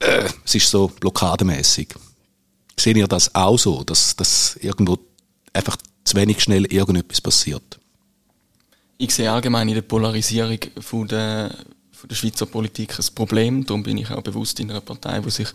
Äh, 0.00 0.28
es 0.44 0.54
ist 0.54 0.68
so 0.68 0.88
blockademäßig. 0.88 1.88
Sehen 2.78 2.96
ihr 2.96 3.06
das 3.06 3.34
auch 3.34 3.58
so, 3.58 3.84
dass, 3.84 4.16
dass 4.16 4.56
irgendwo 4.60 4.98
einfach 5.52 5.76
zu 6.04 6.16
wenig 6.16 6.42
schnell 6.42 6.66
irgendetwas 6.66 7.20
passiert? 7.20 7.78
Ich 9.02 9.12
sehe 9.12 9.32
allgemein 9.32 9.68
in 9.68 9.74
der 9.74 9.82
Polarisierung 9.82 10.58
von 10.78 11.08
der, 11.08 11.52
von 11.90 12.08
der 12.08 12.14
Schweizer 12.14 12.46
Politik 12.46 12.96
ein 12.96 13.14
Problem. 13.16 13.66
Darum 13.66 13.82
bin 13.82 13.98
ich 13.98 14.08
auch 14.12 14.22
bewusst 14.22 14.60
in 14.60 14.70
einer 14.70 14.80
Partei, 14.80 15.18
die 15.18 15.30
sich 15.30 15.48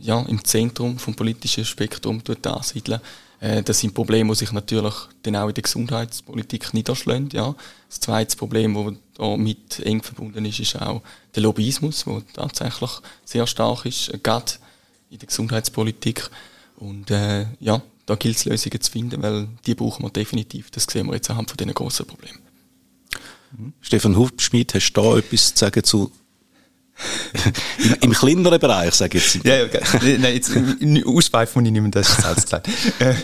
ja, 0.00 0.22
im 0.22 0.42
Zentrum 0.42 0.98
vom 0.98 1.14
politischen 1.14 1.66
Spektrum 1.66 2.22
ansiedeln. 2.44 3.00
Äh, 3.40 3.62
das 3.62 3.80
sind 3.80 3.92
Probleme, 3.92 4.32
die 4.32 4.38
sich 4.38 4.52
natürlich 4.52 4.94
dann 5.22 5.36
auch 5.36 5.48
in 5.48 5.54
der 5.54 5.62
Gesundheitspolitik 5.62 6.72
niederschlagen. 6.72 7.28
Ja. 7.30 7.54
Das 7.90 8.00
zweite 8.00 8.34
Problem, 8.38 8.72
das 8.72 8.94
da 9.18 9.36
mit 9.36 9.78
eng 9.80 10.02
verbunden 10.02 10.46
ist, 10.46 10.58
ist 10.58 10.80
auch 10.80 11.02
der 11.34 11.42
Lobbyismus, 11.42 12.04
der 12.04 12.22
tatsächlich 12.32 12.90
sehr 13.26 13.46
stark 13.46 13.84
ist, 13.84 14.08
äh, 14.08 14.18
gerade 14.22 14.52
in 15.10 15.18
der 15.18 15.26
Gesundheitspolitik. 15.26 16.30
Und 16.76 17.10
äh, 17.10 17.48
ja, 17.60 17.82
da 18.06 18.14
gilt 18.14 18.36
es 18.36 18.46
Lösungen 18.46 18.80
zu 18.80 18.90
finden, 18.90 19.22
weil 19.22 19.48
die 19.66 19.74
brauchen 19.74 20.04
wir 20.04 20.10
definitiv. 20.10 20.70
Das 20.70 20.84
sehen 20.84 21.06
wir 21.06 21.14
jetzt 21.14 21.28
anhand 21.28 21.50
von 21.50 21.58
diesen 21.58 21.74
grossen 21.74 22.06
Problemen. 22.06 22.45
Stefan 23.80 24.16
Hufschmidt, 24.16 24.74
hast 24.74 24.92
du 24.92 25.00
da 25.00 25.18
etwas 25.18 25.54
zu 25.54 25.64
sagen 25.64 25.84
zu 25.84 26.12
Im, 27.78 27.94
Im, 28.00 28.12
kleineren 28.12 28.58
Bereich, 28.58 28.94
sage 28.94 29.18
ich 29.18 29.34
jetzt. 29.34 29.44
Ja, 29.44 29.64
okay. 29.64 29.82
Nein, 30.18 30.34
jetzt, 30.34 30.50
ausschweifen 31.06 31.60
muss 31.60 31.66
ich 31.68 31.72
nicht 31.72 31.82
mehr, 31.82 31.90
das 31.90 32.08
ist 32.08 32.24
alles 32.24 32.46
klar. 32.46 32.62
Äh, 32.98 33.14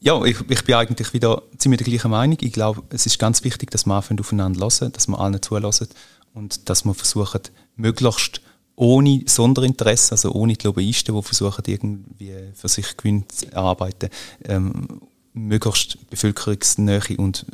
ja, 0.00 0.22
ich, 0.24 0.38
ich 0.48 0.64
bin 0.64 0.74
eigentlich 0.74 1.12
wieder 1.12 1.42
ziemlich 1.58 1.78
der 1.78 1.86
gleichen 1.86 2.10
Meinung. 2.10 2.38
Ich 2.40 2.52
glaube, 2.52 2.82
es 2.88 3.04
ist 3.04 3.18
ganz 3.18 3.44
wichtig, 3.44 3.70
dass 3.70 3.84
wir 3.84 3.94
anfangen 3.94 4.20
aufeinander 4.20 4.60
hören, 4.60 4.92
dass 4.92 5.08
wir 5.08 5.18
allen 5.18 5.42
zulassen 5.42 5.88
und 6.32 6.70
dass 6.70 6.84
wir 6.84 6.94
versuchen, 6.94 7.42
möglichst 7.76 8.40
ohne 8.76 9.22
Sonderinteresse, 9.26 10.12
also 10.12 10.32
ohne 10.32 10.54
die 10.54 10.66
Lobbyisten, 10.66 11.14
die 11.14 11.22
versuchen, 11.22 11.64
irgendwie 11.66 12.32
für 12.54 12.68
sich 12.68 12.96
Gewinn 12.96 13.28
zu 13.28 13.52
erarbeiten, 13.52 14.08
ähm, 14.44 15.02
möglichst 15.34 16.08
bevölkerungsnähe 16.08 17.18
und 17.18 17.44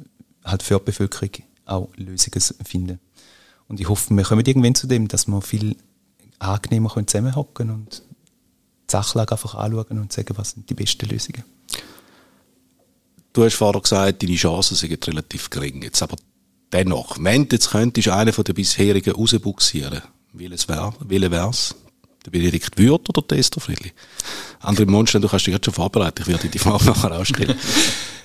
halt 0.44 0.62
für 0.62 0.78
die 0.78 0.84
Bevölkerung 0.84 1.30
auch 1.66 1.88
Lösungen 1.96 2.40
finden. 2.64 3.00
Und 3.68 3.81
ich 3.81 3.88
hoffe, 3.88 4.14
wir 4.14 4.22
kommen 4.24 4.46
irgendwann 4.46 4.74
zu 4.74 4.87
dem, 4.87 5.09
dass 5.09 5.26
wir 5.26 5.42
viel 5.42 5.76
angenehmer 6.38 6.90
zusammenhocken 7.07 7.70
und 7.70 8.02
die 8.88 8.92
Sachlage 8.92 9.33
einfach 9.33 9.55
anschauen 9.55 9.98
und 9.98 10.12
sagen, 10.12 10.37
was 10.37 10.50
sind 10.52 10.70
die 10.70 10.74
besten 10.74 11.09
Lösungen. 11.09 11.44
Du 13.33 13.44
hast 13.44 13.55
vorher 13.55 13.81
gesagt, 13.81 14.22
deine 14.22 14.37
Chancen 14.37 14.76
sind 14.76 15.07
relativ 15.07 15.50
gering. 15.50 15.83
Jetzt 15.83 16.02
aber 16.02 16.16
dennoch, 16.72 17.16
wenn 17.20 17.48
du 17.48 17.57
jetzt 17.57 17.70
könntest 17.70 18.09
einer 18.09 18.33
von 18.33 18.44
den 18.44 18.55
bisherigen 18.55 19.12
rausbuxieren, 19.12 20.02
welches 20.33 20.68
wär, 20.68 20.94
welcher 21.00 21.31
wär's? 21.31 21.74
Der 22.24 22.31
Benedikt 22.31 22.79
Würth 22.79 23.09
oder 23.09 23.22
der 23.22 23.38
Esther 23.38 23.61
Friedli? 23.61 23.92
Andere 24.61 24.87
Monster, 24.87 25.20
du 25.20 25.29
kannst 25.29 25.46
dich 25.46 25.52
gerade 25.52 25.64
schon 25.64 25.74
vorbereiten, 25.74 26.22
ich 26.22 26.29
werde 26.29 26.48
die 26.48 26.59
Frage 26.59 26.85
nachher 26.87 27.12
ausstellen. 27.12 27.57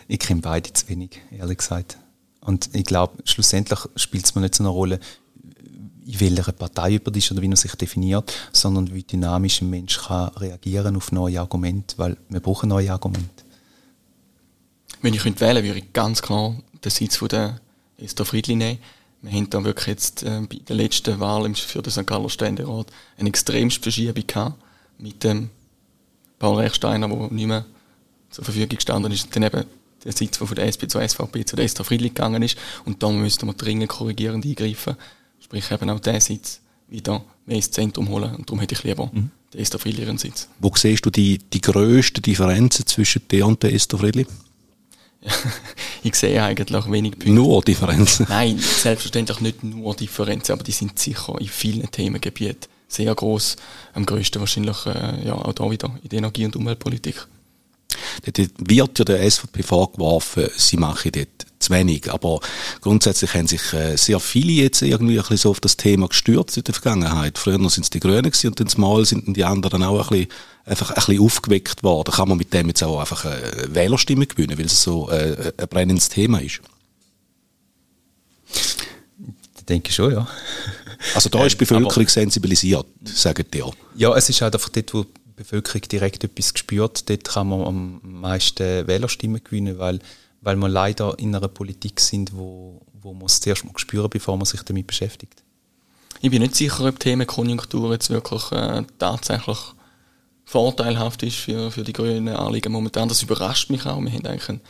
ich 0.08 0.20
kenne 0.20 0.42
beide 0.42 0.72
zu 0.74 0.88
wenig, 0.90 1.22
ehrlich 1.32 1.58
gesagt. 1.58 1.98
Und 2.42 2.70
ich 2.74 2.86
glaube, 2.86 3.24
schlussendlich 3.24 3.80
spielt 3.96 4.26
es 4.26 4.36
mir 4.36 4.42
nicht 4.42 4.56
so 4.56 4.64
eine 4.64 4.70
Rolle, 4.70 5.00
in 6.06 6.20
welcher 6.20 6.52
Partei 6.52 6.96
über 6.96 7.16
ist 7.16 7.32
oder 7.32 7.42
wie 7.42 7.50
er 7.50 7.56
sich 7.56 7.76
definiert, 7.76 8.34
sondern 8.52 8.94
wie 8.94 9.04
dynamisch 9.04 9.62
ein 9.62 9.70
Mensch 9.70 10.00
kann 10.00 10.30
reagieren 10.30 10.96
auf 10.96 11.12
neue 11.12 11.40
Argumente, 11.40 11.98
weil 11.98 12.18
wir 12.30 12.40
brauchen 12.40 12.70
neue 12.70 12.92
Argumente. 12.92 13.46
Wenn 15.02 15.14
ich 15.14 15.22
könnte 15.22 15.42
wählen, 15.42 15.64
würde 15.64 15.80
ich 15.80 15.94
ganz 15.94 16.22
klar 16.22 16.56
den 16.84 16.92
Sitz 16.92 17.18
von 17.18 17.30
der 17.30 17.62
Esther 17.98 18.26
Friedli 18.26 18.56
nehmen. 18.56 18.80
Wir 19.22 19.32
haben 19.34 19.50
da 19.50 19.64
wirklich 19.64 19.88
jetzt 19.88 20.24
äh, 20.24 20.42
bei 20.50 20.58
der 20.68 20.76
letzten 20.76 21.20
Wahl 21.20 21.54
für 21.54 21.82
den 21.82 21.92
St. 21.92 22.08
Galler 22.08 22.30
Ständerat 22.30 22.88
eine 23.18 23.30
extremste 23.30 23.84
Verschiebung 23.84 24.26
gehabt 24.26 24.60
mit 24.98 25.24
dem 25.24 25.52
Paul 26.40 26.58
Rechsteiner, 26.58 27.08
der 27.08 27.32
nicht 27.32 27.48
mehr 27.48 27.66
zur 28.32 28.44
Verfügung 28.44 28.78
gestanden 28.78 29.12
ist, 29.12 29.36
dann 29.36 29.44
eben 29.44 29.66
der 30.04 30.12
Sitz, 30.12 30.38
der 30.38 30.48
von 30.48 30.56
der 30.56 30.66
SP 30.68 30.88
zur 30.88 31.08
SVP 31.08 31.46
zu 31.46 31.56
der 31.56 31.66
Esther 31.66 31.84
Friedli 31.84 32.10
gegangen 32.10 32.42
ist. 32.42 32.58
Und 32.86 33.04
da 33.04 33.10
müssten 33.10 33.46
wir 33.48 33.54
dringend 33.54 33.90
korrigierend 33.90 34.46
eingreifen. 34.46 34.96
Sprich 35.40 35.72
eben 35.72 35.90
auch 35.90 36.00
diesen 36.00 36.22
Sitz 36.22 36.62
wieder 36.88 37.24
mehr 37.46 37.58
ins 37.58 37.72
Zentrum 37.72 38.10
holen. 38.10 38.36
Und 38.36 38.50
darum 38.50 38.60
hätte 38.60 38.76
ich 38.76 38.84
lieber 38.84 39.10
mhm. 39.12 39.32
den 39.54 39.62
Esther 39.62 39.80
Friedli 39.80 40.04
ihren 40.04 40.18
Sitz. 40.18 40.48
Wo 40.60 40.72
siehst 40.76 41.06
du 41.06 41.10
die, 41.10 41.38
die 41.38 41.62
grössten 41.62 42.22
Differenzen 42.22 42.86
zwischen 42.86 43.28
dir 43.28 43.46
und 43.46 43.62
der 43.64 43.74
Esther 43.74 43.98
Friedli? 43.98 44.26
ich 46.04 46.16
sehe 46.16 46.42
eigentlich 46.44 46.92
wenig 46.92 47.12
Punkte. 47.12 47.32
Nur 47.32 47.62
Differenzen? 47.62 48.26
Nein, 48.30 48.58
selbstverständlich 48.58 49.40
nicht 49.40 49.64
nur 49.64 49.96
Differenzen, 49.96 50.54
aber 50.54 50.64
die 50.64 50.72
sind 50.72 50.98
sicher 50.98 51.40
in 51.40 51.48
vielen 51.48 51.90
Themengebieten 51.92 52.68
sehr 52.92 53.14
groß. 53.14 53.56
Am 53.94 54.06
größten 54.06 54.40
wahrscheinlich 54.40 54.86
äh, 54.86 55.26
ja, 55.26 55.34
auch 55.34 55.54
da 55.54 55.70
wieder 55.70 55.92
in 56.04 56.10
der 56.10 56.20
Energie- 56.20 56.46
und 56.46 56.56
Umweltpolitik. 56.56 57.28
Dort 58.26 58.50
wird 58.58 59.00
ja 59.00 59.06
der 59.06 59.30
SVP 59.30 59.64
vorgeworfen, 59.64 60.50
sie 60.56 60.78
machen 60.78 61.12
dort 61.12 61.46
zu 61.62 61.72
wenig. 61.72 62.12
Aber 62.12 62.40
grundsätzlich 62.82 63.34
haben 63.34 63.48
sich 63.48 63.74
äh, 63.74 63.96
sehr 63.96 64.20
viele 64.20 64.52
jetzt 64.64 64.82
irgendwie 64.82 65.18
ein 65.18 65.22
bisschen 65.22 65.38
so 65.38 65.50
auf 65.52 65.60
das 65.60 65.78
Thema 65.78 66.08
gestürzt 66.08 66.58
in 66.58 66.64
der 66.64 66.74
Vergangenheit. 66.74 67.38
Früher 67.38 67.58
sind 67.70 67.84
es 67.84 67.90
die 67.90 68.00
Grünen 68.00 68.24
gewesen 68.24 68.48
und 68.48 68.60
dann 68.60 68.68
zumal 68.68 69.06
sind 69.06 69.36
die 69.36 69.44
anderen 69.44 69.84
auch 69.84 70.12
ein 70.12 70.20
bisschen, 70.20 70.28
einfach 70.66 70.90
ein 70.90 70.96
bisschen 70.96 71.20
aufgeweckt 71.20 71.84
worden. 71.84 72.14
Kann 72.14 72.30
man 72.30 72.38
mit 72.38 72.54
dem 72.54 72.68
jetzt 72.68 72.84
auch 72.84 73.00
einfach 73.00 73.26
eine 73.26 73.42
äh, 73.42 73.76
Wählerstimme 73.76 74.28
gewinnen, 74.28 74.58
weil 74.58 74.66
es 74.66 74.82
so 74.82 75.10
äh, 75.10 75.54
ein 75.58 75.68
brennendes 75.68 76.10
Thema 76.10 76.42
ist? 76.42 76.62
Ich 79.58 79.66
denke 79.66 79.92
schon, 79.94 80.12
ja. 80.12 80.28
Also 81.16 81.30
da 81.30 81.46
ist 81.46 81.54
die 81.54 81.66
Bevölkerung 81.66 82.08
sensibilisiert, 82.08 82.86
sagen 83.06 83.46
die 83.52 83.60
ja. 83.60 83.66
Ja, 83.96 84.16
es 84.16 84.30
ist 84.30 84.42
halt 84.42 84.54
einfach 84.54 84.70
dort, 84.70 84.94
wo 84.94 85.06
Bevölkerung 85.44 85.82
direkt 85.82 86.24
etwas 86.24 86.54
gespürt. 86.54 87.10
Dort 87.10 87.24
kann 87.26 87.50
man 87.50 87.62
am 87.62 88.00
meisten 88.04 88.88
Wählerstimmen 88.88 89.44
gewinnen, 89.44 89.78
weil, 89.78 90.00
weil 90.42 90.56
wir 90.56 90.70
leider 90.70 91.18
in 91.20 91.36
einer 91.36 91.48
Politik 91.48 92.00
sind, 92.00 92.36
wo, 92.36 92.82
wo 93.02 93.14
man 93.14 93.26
es 93.26 93.40
zuerst 93.40 93.66
mal 93.66 93.78
spüren, 93.78 94.10
bevor 94.10 94.38
man 94.38 94.46
sich 94.46 94.62
damit 94.64 94.88
beschäftigt. 94.88 95.44
Ich 96.22 96.30
bin 96.30 96.42
nicht 96.42 96.56
sicher, 96.56 96.86
ob 96.86 97.00
Themenkonjunktur 97.00 97.94
jetzt 97.94 98.10
wirklich 98.10 98.52
äh, 98.52 98.84
tatsächlich 99.00 99.58
vorteilhaft 100.46 101.24
ist 101.24 101.38
für, 101.38 101.72
für 101.72 101.84
die 101.84 101.94
grünen 101.94 102.36
Anliegen 102.36 102.72
momentan. 102.72 103.10
Das 103.10 103.24
überrascht 103.24 103.70
mich 103.70 103.86
auch. 103.86 104.02
Wir 104.02 104.12
haben 104.12 104.26
eigentlich 104.26 104.50
einen 104.50 104.62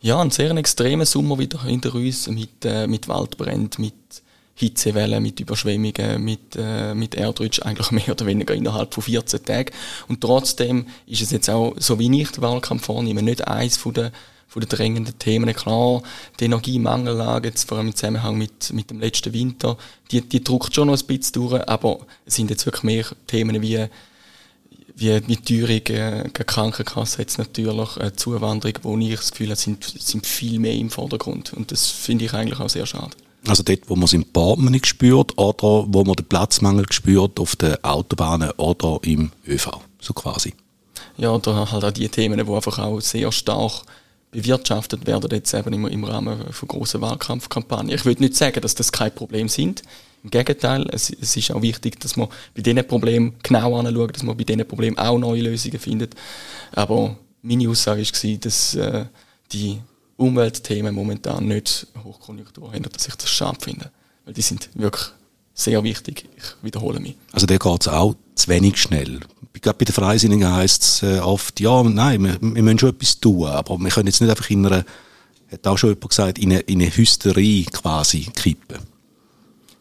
Ja, 0.00 0.20
einen 0.20 0.30
sehr 0.30 0.50
extremen 0.50 1.06
Sommer 1.06 1.38
wieder 1.38 1.62
hinter 1.62 1.94
uns 1.94 2.28
mit, 2.28 2.64
äh, 2.64 2.86
mit 2.86 3.08
Waldbränden, 3.08 3.84
mit 3.86 4.22
Hitzewellen, 4.54 5.22
mit 5.22 5.40
Überschwemmungen, 5.40 6.22
mit, 6.22 6.56
äh, 6.56 6.94
mit 6.94 7.14
Erdrutsch, 7.14 7.60
eigentlich 7.62 7.90
mehr 7.90 8.10
oder 8.10 8.26
weniger 8.26 8.54
innerhalb 8.54 8.94
von 8.94 9.02
14 9.02 9.44
Tagen. 9.44 9.72
Und 10.08 10.20
trotzdem 10.20 10.86
ist 11.06 11.22
es 11.22 11.30
jetzt 11.30 11.50
auch, 11.50 11.74
so 11.78 11.98
wie 11.98 12.20
ich 12.20 12.30
den 12.30 12.42
Wahlkampf 12.42 12.86
vornehme, 12.86 13.22
nicht 13.22 13.46
eins 13.48 13.76
von 13.76 13.94
den, 13.94 14.10
von 14.46 14.60
den 14.60 14.68
drängenden 14.68 15.18
Themen. 15.18 15.52
Klar, 15.54 16.02
die 16.38 16.44
Energiemangellage, 16.44 17.48
jetzt 17.48 17.68
vor 17.68 17.78
allem 17.78 17.88
im 17.88 17.96
Zusammenhang 17.96 18.38
mit, 18.38 18.72
mit 18.72 18.90
dem 18.90 19.00
letzten 19.00 19.32
Winter, 19.32 19.76
die, 20.12 20.20
die 20.20 20.44
druckt 20.44 20.74
schon 20.74 20.86
noch 20.86 21.00
ein 21.00 21.06
bisschen 21.06 21.32
durch, 21.32 21.68
aber 21.68 21.98
es 22.24 22.36
sind 22.36 22.50
jetzt 22.50 22.64
wirklich 22.64 22.84
mehr 22.84 23.04
Themen 23.26 23.60
wie 23.60 23.88
wie 24.96 25.20
mit 25.26 25.46
Teuerung, 25.46 25.86
äh, 25.86 26.28
Krankenkasse 26.30 27.22
jetzt 27.22 27.38
natürlich, 27.38 27.96
äh, 27.96 28.12
Zuwanderung, 28.14 28.74
wo 28.82 28.96
ich 28.98 29.16
das 29.16 29.32
Gefühl 29.32 29.48
habe, 29.48 29.56
sind, 29.56 29.84
sind 29.84 30.24
viel 30.24 30.60
mehr 30.60 30.74
im 30.74 30.88
Vordergrund. 30.88 31.52
Und 31.52 31.72
das 31.72 31.90
finde 31.90 32.26
ich 32.26 32.32
eigentlich 32.32 32.60
auch 32.60 32.68
sehr 32.68 32.86
schade. 32.86 33.10
Also 33.46 33.62
dort, 33.62 33.80
wo 33.88 33.94
man 33.94 34.04
es 34.04 34.12
im 34.12 34.24
Portemonnaie 34.24 34.80
spürt 34.84 35.36
oder 35.36 35.86
wo 35.88 36.04
man 36.04 36.14
den 36.14 36.26
Platzmangel 36.26 36.86
spürt 36.90 37.38
auf 37.38 37.56
den 37.56 37.82
Autobahnen 37.84 38.50
oder 38.52 38.98
im 39.02 39.32
ÖV, 39.46 39.70
so 40.00 40.14
quasi. 40.14 40.54
Ja, 41.16 41.30
oder 41.30 41.70
halt 41.70 41.84
auch 41.84 41.90
die 41.90 42.08
Themen, 42.08 42.44
die 42.44 42.52
einfach 42.52 42.78
auch 42.78 43.00
sehr 43.00 43.30
stark 43.32 43.82
bewirtschaftet 44.30 45.06
werden, 45.06 45.30
jetzt 45.30 45.54
eben 45.54 45.72
im, 45.72 45.86
im 45.86 46.04
Rahmen 46.04 46.52
von 46.52 46.68
grossen 46.68 47.00
Wahlkampfkampagnen. 47.00 47.94
Ich 47.94 48.04
würde 48.04 48.22
nicht 48.22 48.34
sagen, 48.34 48.60
dass 48.60 48.74
das 48.74 48.90
kein 48.90 49.14
Problem 49.14 49.48
sind. 49.48 49.82
Im 50.24 50.30
Gegenteil, 50.30 50.88
es, 50.90 51.10
es 51.10 51.36
ist 51.36 51.52
auch 51.52 51.62
wichtig, 51.62 52.00
dass 52.00 52.16
man 52.16 52.28
bei 52.54 52.62
diesen 52.62 52.84
Problemen 52.86 53.34
genau 53.42 53.78
anschaut, 53.78 54.16
dass 54.16 54.22
man 54.22 54.36
bei 54.36 54.44
diesen 54.44 54.66
Problemen 54.66 54.98
auch 54.98 55.18
neue 55.18 55.42
Lösungen 55.42 55.78
findet. 55.78 56.14
Aber 56.72 57.16
meine 57.42 57.68
Aussage 57.68 58.02
war, 58.02 58.36
dass 58.38 58.74
äh, 58.74 59.04
die 59.52 59.78
Umweltthemen 60.16 60.94
momentan 60.94 61.46
nicht 61.46 61.86
Hochkonjunktur 62.02 62.72
haben, 62.72 62.82
dass 62.92 63.08
ich 63.08 63.16
das 63.16 63.28
schade 63.28 63.58
finde. 63.60 63.90
Weil 64.24 64.34
die 64.34 64.42
sind 64.42 64.68
wirklich 64.74 65.06
sehr 65.54 65.82
wichtig. 65.82 66.28
Ich 66.36 66.44
wiederhole 66.62 67.00
mich. 67.00 67.16
Also 67.32 67.46
der 67.46 67.58
geht 67.58 67.80
es 67.80 67.88
auch 67.88 68.14
zu 68.34 68.48
wenig 68.48 68.76
schnell. 68.76 69.20
Gerade 69.60 69.78
bei 69.78 69.84
den 69.84 69.94
Freisinnigen 69.94 70.52
heisst 70.52 70.82
es 70.82 71.02
äh, 71.02 71.20
oft, 71.20 71.60
ja, 71.60 71.82
nein, 71.82 72.22
wir, 72.22 72.38
wir 72.40 72.62
müssen 72.62 72.78
schon 72.78 72.90
etwas 72.90 73.18
tun, 73.18 73.46
aber 73.46 73.78
wir 73.78 73.90
können 73.90 74.08
jetzt 74.08 74.20
nicht 74.20 74.30
einfach 74.30 74.50
in 74.50 74.66
einer, 74.66 74.84
hat 75.50 75.66
auch 75.66 75.78
schon 75.78 75.90
jemand 75.90 76.08
gesagt, 76.10 76.38
in 76.38 76.52
eine, 76.52 76.60
in 76.60 76.82
eine 76.82 76.94
Hysterie 76.94 77.64
quasi 77.66 78.26
kippen. 78.34 78.78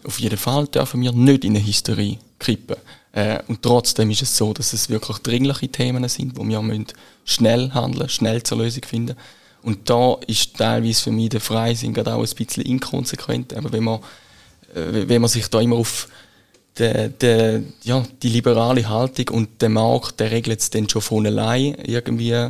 Auf 0.06 0.20
jeden 0.20 0.38
Fall 0.38 0.68
dürfen 0.68 1.02
wir 1.02 1.12
nicht 1.12 1.44
in 1.44 1.56
eine 1.56 1.66
Hysterie 1.66 2.20
kippen. 2.40 2.78
Äh, 3.14 3.40
und 3.48 3.62
trotzdem 3.62 4.10
ist 4.12 4.22
es 4.22 4.38
so, 4.38 4.54
dass 4.54 4.74
es 4.74 4.90
wirklich 4.90 5.18
dringliche 5.20 5.70
Themen 5.70 6.08
sind, 6.08 6.38
wo 6.38 6.48
wir 6.48 6.62
müssen 6.62 6.88
schnell 7.26 7.72
handeln, 7.72 8.10
schnell 8.10 8.44
zur 8.44 8.60
Lösung 8.60 8.84
finden. 8.84 9.16
Und 9.64 9.90
da 9.90 10.18
ist 10.28 10.58
teilweise 10.58 11.04
für 11.04 11.12
mich 11.12 11.30
der 11.30 11.42
Freisinn 11.42 11.94
gerade 11.94 12.14
auch 12.14 12.24
ein 12.24 12.36
bisschen 12.36 12.64
inkonsequent. 12.64 13.54
Aber 13.54 13.72
wenn 13.72 13.84
man, 13.84 14.00
äh, 14.76 15.08
wenn 15.08 15.22
man 15.22 15.30
sich 15.30 15.48
da 15.48 15.62
immer 15.62 15.78
auf 15.78 16.10
de, 16.78 17.10
de, 17.10 17.64
ja, 17.84 18.04
die 18.22 18.30
liberale 18.30 18.88
Haltung 18.88 19.30
und 19.30 19.62
der 19.62 19.70
Markt, 19.70 20.20
der 20.20 20.32
regelt 20.32 20.60
es 20.60 20.70
dann 20.70 20.90
schon 20.90 21.02
von 21.02 21.26
allein 21.26 21.76
irgendwie 21.76 22.50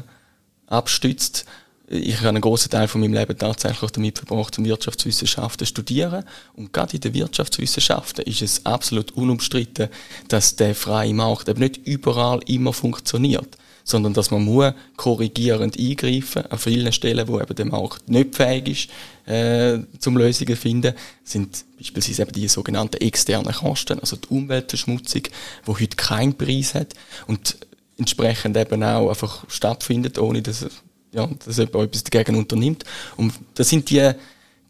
abstützt. 0.68 1.46
Ich 1.88 2.18
habe 2.18 2.30
einen 2.30 2.42
großen 2.42 2.72
Teil 2.72 2.88
von 2.88 3.02
meinem 3.02 3.14
Leben 3.14 3.38
tatsächlich 3.38 3.92
damit 3.92 4.18
verbracht, 4.18 4.58
um 4.58 4.66
Wirtschaftswissenschaften 4.66 5.68
zu 5.68 5.70
studieren. 5.70 6.24
Und 6.56 6.74
gerade 6.74 6.96
in 6.96 7.02
den 7.02 7.14
Wirtschaftswissenschaften 7.14 8.26
ist 8.26 8.42
es 8.42 8.66
absolut 8.66 9.12
unumstritten, 9.12 9.90
dass 10.30 10.56
der 10.56 10.74
freie 10.74 11.14
Markt 11.14 11.48
eben 11.48 11.60
nicht 11.60 11.86
überall 11.86 12.40
immer 12.48 12.74
funktioniert 12.74 13.58
sondern 13.84 14.14
dass 14.14 14.32
man 14.32 14.44
muss 14.44 14.74
korrigierend 14.96 15.78
eingreifen 15.78 16.46
an 16.46 16.58
vielen 16.58 16.92
Stellen, 16.92 17.28
wo 17.28 17.40
eben 17.40 17.56
der 17.56 17.66
Markt 17.66 18.10
nicht 18.10 18.36
fähig 18.36 18.68
ist, 18.68 19.32
äh, 19.32 19.80
zum 20.00 20.18
Lösungen 20.18 20.56
zu 20.56 20.62
finden, 20.62 20.94
sind 21.24 21.66
beispielsweise 21.78 22.24
eben 22.24 22.32
die 22.32 22.48
sogenannten 22.48 23.02
externen 23.02 23.54
Kosten, 23.54 24.00
also 24.00 24.16
die 24.16 24.28
Umweltverschmutzung, 24.30 25.24
die 25.24 25.72
heute 25.72 25.96
keinen 25.98 26.36
Preis 26.36 26.74
hat 26.76 26.94
und 27.28 27.58
entsprechend 27.98 28.58
eben 28.58 28.84
auch 28.84 29.10
einfach 29.10 29.46
stattfindet, 29.50 30.18
ohne 30.18 30.42
dass, 30.42 30.66
ja, 31.12 31.30
dass 31.46 31.58
jemand 31.58 31.76
etwas 31.76 32.04
dagegen 32.04 32.36
unternimmt. 32.36 32.84
Und 33.18 33.34
das 33.56 33.70
sind 33.70 33.90
die 33.90 34.14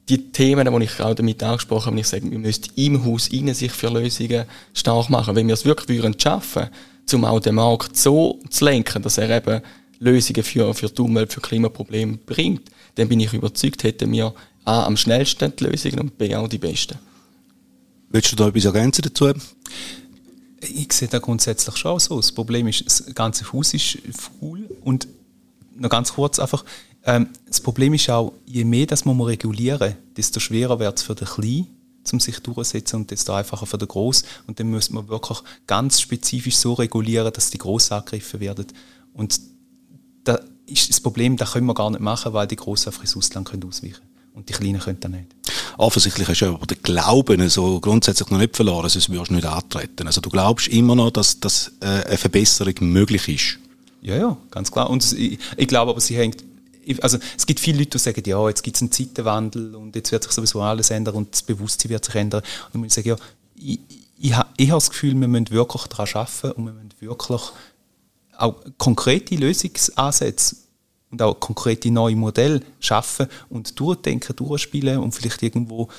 die 0.09 0.31
Themen, 0.31 0.67
die 0.69 0.83
ich 0.83 0.99
auch 0.99 1.13
damit 1.13 1.41
angesprochen 1.41 1.87
habe, 1.87 1.99
ich 1.99 2.07
sage, 2.07 2.29
wir 2.29 2.39
müssen 2.39 2.65
im 2.75 3.05
Haus 3.05 3.29
innen 3.29 3.53
sich 3.53 3.71
für 3.71 3.89
Lösungen 3.89 4.45
stark 4.73 5.09
machen. 5.09 5.35
Wenn 5.35 5.47
wir 5.47 5.53
es 5.53 5.65
wirklich 5.65 5.97
würden 5.97 6.19
schaffen, 6.19 6.69
um 7.11 7.25
auch 7.25 7.39
den 7.39 7.55
Markt 7.55 7.97
so 7.97 8.39
zu 8.49 8.65
lenken, 8.65 9.01
dass 9.01 9.17
er 9.17 9.29
eben 9.29 9.61
Lösungen 9.99 10.43
für, 10.43 10.73
für 10.73 10.89
die 10.89 11.01
Umwelt, 11.01 11.33
für 11.33 11.41
Klimaprobleme 11.41 12.17
bringt, 12.17 12.69
dann 12.95 13.07
bin 13.07 13.19
ich 13.19 13.33
überzeugt, 13.33 13.83
hätten 13.83 14.11
wir 14.11 14.33
A, 14.65 14.85
am 14.85 14.97
schnellsten 14.97 15.53
die 15.55 15.65
Lösungen 15.65 15.99
und 15.99 16.17
B, 16.17 16.35
auch 16.35 16.47
die 16.47 16.57
besten. 16.57 16.97
Willst 18.09 18.31
du 18.31 18.35
da 18.35 18.47
etwas 18.47 18.65
ergänzen 18.65 19.01
dazu? 19.01 19.33
Ich 20.61 20.93
sehe 20.93 21.07
da 21.07 21.19
grundsätzlich 21.19 21.75
schon 21.75 21.99
so. 21.99 22.17
Das 22.17 22.31
Problem 22.31 22.67
ist, 22.67 22.85
das 22.85 23.05
ganze 23.13 23.51
Haus 23.51 23.73
ist 23.73 23.97
faul 24.11 24.69
und 24.81 25.07
noch 25.75 25.89
ganz 25.89 26.13
kurz 26.13 26.39
einfach, 26.39 26.63
ähm, 27.05 27.29
das 27.47 27.59
Problem 27.59 27.93
ist 27.93 28.09
auch, 28.09 28.33
je 28.45 28.63
mehr 28.63 28.85
das 28.85 29.03
man 29.03 29.19
regulieren, 29.19 29.95
desto 30.15 30.39
schwerer 30.39 30.79
wird 30.79 30.97
es 30.97 31.03
für 31.03 31.15
den 31.15 31.27
Kleinen 31.27 31.67
um 32.11 32.19
sich 32.19 32.39
durchzusetzen 32.39 33.01
und 33.01 33.11
desto 33.11 33.33
einfacher 33.33 33.65
für 33.65 33.77
den 33.77 33.87
Groß. 33.87 34.23
Und 34.47 34.59
dann 34.59 34.67
müssen 34.67 34.95
wir 34.95 35.07
wirklich 35.07 35.39
ganz 35.67 36.01
spezifisch 36.01 36.57
so 36.57 36.73
regulieren, 36.73 37.31
dass 37.31 37.49
die 37.49 37.57
Groß 37.57 37.91
angegriffen 37.91 38.39
werden. 38.39 38.67
Und 39.13 39.39
da 40.23 40.39
ist 40.65 40.89
das 40.89 40.99
Problem, 40.99 41.37
das 41.37 41.53
können 41.53 41.67
wir 41.67 41.73
gar 41.73 41.89
nicht 41.89 42.01
machen, 42.01 42.33
weil 42.33 42.47
die 42.47 42.55
Großen 42.55 42.87
einfach 42.87 43.03
ins 43.03 43.15
Ausland 43.15 43.47
können 43.49 43.63
ausweichen 43.63 43.93
können. 43.93 44.13
Und 44.33 44.49
die 44.49 44.53
Kleinen 44.53 44.79
können 44.79 44.99
das 44.99 45.11
nicht. 45.11 45.27
Offensichtlich 45.77 46.27
hast 46.27 46.39
du 46.39 46.47
aber 46.47 46.65
den 46.65 46.81
Glauben 46.81 47.49
so 47.49 47.79
grundsätzlich 47.79 48.29
noch 48.29 48.39
nicht 48.39 48.55
verloren, 48.55 48.89
sonst 48.89 49.09
würdest 49.09 49.29
du 49.29 49.35
nicht 49.35 49.45
antreten. 49.45 50.07
Also 50.07 50.21
du 50.21 50.29
glaubst 50.29 50.67
immer 50.69 50.95
noch, 50.95 51.11
dass, 51.11 51.39
dass 51.39 51.71
äh, 51.81 51.85
eine 51.85 52.17
Verbesserung 52.17 52.73
möglich 52.81 53.27
ist. 53.27 53.59
Ja, 54.01 54.17
ja, 54.17 54.37
ganz 54.49 54.71
klar. 54.71 54.89
Und 54.89 55.13
ich, 55.13 55.37
ich 55.55 55.67
glaube 55.67 55.91
aber, 55.91 56.01
sie 56.01 56.17
hängt 56.17 56.43
also 57.01 57.17
es 57.37 57.45
gibt 57.45 57.59
viele 57.59 57.79
Leute, 57.79 57.91
die 57.91 57.97
sagen, 57.99 58.23
ja, 58.25 58.47
jetzt 58.47 58.63
gibt 58.63 58.77
es 58.77 58.81
einen 58.81 58.91
Zeitenwandel 58.91 59.75
und 59.75 59.95
jetzt 59.95 60.11
wird 60.11 60.23
sich 60.23 60.31
sowieso 60.31 60.61
alles 60.61 60.89
ändern 60.89 61.15
und 61.15 61.33
das 61.33 61.41
Bewusstsein 61.41 61.89
wird 61.89 62.05
sich 62.05 62.15
ändern. 62.15 62.41
Und 62.73 62.83
ich 62.85 62.93
sagen, 62.93 63.09
ja, 63.09 63.15
ich, 63.55 63.79
ich, 64.17 64.33
ich 64.57 64.71
habe 64.71 64.79
das 64.79 64.89
Gefühl, 64.89 65.19
wir 65.19 65.27
müssen 65.27 65.49
wirklich 65.51 65.83
daran 65.83 66.07
arbeiten 66.13 66.51
und 66.51 66.65
wir 66.65 66.73
müssen 66.73 67.01
wirklich 67.01 67.41
auch 68.37 68.55
konkrete 68.77 69.35
Lösungsansätze 69.35 70.55
und 71.11 71.21
auch 71.21 71.39
konkrete 71.39 71.91
neue 71.91 72.15
Modelle 72.15 72.61
schaffen 72.79 73.27
und 73.49 73.79
durchdenken, 73.79 74.35
durchspielen 74.35 74.97
und 74.97 75.13
vielleicht 75.13 75.43
irgendwo 75.43 75.89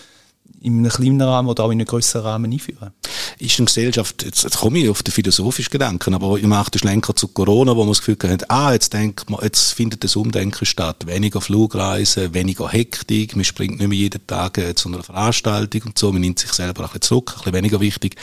in 0.61 0.79
einem 0.79 0.91
kleinen 0.91 1.21
Rahmen 1.21 1.49
oder 1.49 1.65
auch 1.65 1.71
in 1.71 1.79
einem 1.79 1.87
größeren 1.87 2.25
Rahmen 2.25 2.51
einführen. 2.51 2.93
Ist 3.39 3.59
eine 3.59 3.67
Gesellschaft, 3.67 4.23
jetzt, 4.25 4.45
jetzt 4.45 4.57
komme 4.57 4.79
ich 4.79 4.89
auf 4.89 5.03
den 5.03 5.13
philosophischen 5.13 5.71
Gedanken, 5.71 6.15
aber 6.15 6.39
ich 6.39 6.47
mache 6.47 6.71
den 6.71 6.79
Schlenker 6.79 7.15
zu 7.15 7.29
Corona, 7.29 7.77
wo 7.77 7.81
man 7.81 7.89
das 7.89 8.03
Gefühl 8.03 8.17
hat, 8.31 8.51
ah, 8.51 8.73
jetzt 8.73 8.93
denkt 8.95 9.29
man, 9.29 9.41
jetzt 9.43 9.73
findet 9.73 10.05
das 10.05 10.17
Umdenken 10.17 10.65
statt. 10.65 11.07
Weniger 11.07 11.43
Flugreisen, 11.43 12.33
weniger 12.33 12.69
Hektik, 12.69 13.37
man 13.37 13.45
springt 13.45 13.79
nicht 13.79 13.89
mehr 13.89 13.99
jeden 13.99 14.27
Tag 14.27 14.57
äh, 14.57 14.75
zu 14.75 14.89
einer 14.89 15.03
Veranstaltung 15.03 15.83
und 15.83 15.99
so, 15.99 16.11
man 16.13 16.23
nimmt 16.23 16.39
sich 16.39 16.53
selber 16.53 16.85
ein 16.85 16.87
bisschen 16.87 17.03
zurück, 17.03 17.33
ein 17.33 17.39
bisschen 17.39 17.55
weniger 17.55 17.81
wichtig. 17.81 18.17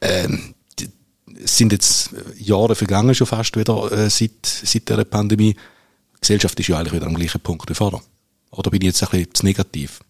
Ähm, 0.00 0.54
es 1.42 1.56
sind 1.56 1.72
jetzt 1.72 2.10
Jahre 2.38 2.74
vergangen 2.74 3.14
schon 3.14 3.26
fast 3.26 3.56
wieder 3.56 3.92
äh, 3.92 4.10
seit, 4.10 4.44
seit 4.44 4.88
der 4.88 5.04
Pandemie. 5.04 5.54
Die 5.54 6.20
Gesellschaft 6.20 6.58
ist 6.58 6.68
ja 6.68 6.78
eigentlich 6.78 6.94
wieder 6.94 7.06
am 7.06 7.14
gleichen 7.14 7.40
Punkt 7.40 7.68
wie 7.68 7.74
vorher. 7.74 8.00
Oder 8.50 8.70
bin 8.70 8.80
ich 8.82 8.86
jetzt 8.86 9.02
ein 9.02 9.10
bisschen 9.10 9.34
zu 9.34 9.46
negativ? 9.46 10.00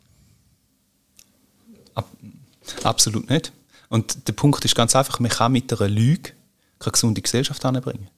Absolut 2.82 3.28
nicht. 3.30 3.52
Und 3.88 4.28
der 4.28 4.32
Punkt 4.32 4.64
ist 4.64 4.74
ganz 4.74 4.94
einfach, 4.94 5.18
man 5.20 5.30
kann 5.30 5.52
mit 5.52 5.72
einer 5.72 5.88
Lüge 5.90 6.32
keine 6.78 6.92
gesunde 6.92 7.20
Gesellschaft 7.20 7.64
anbringen. 7.64 8.08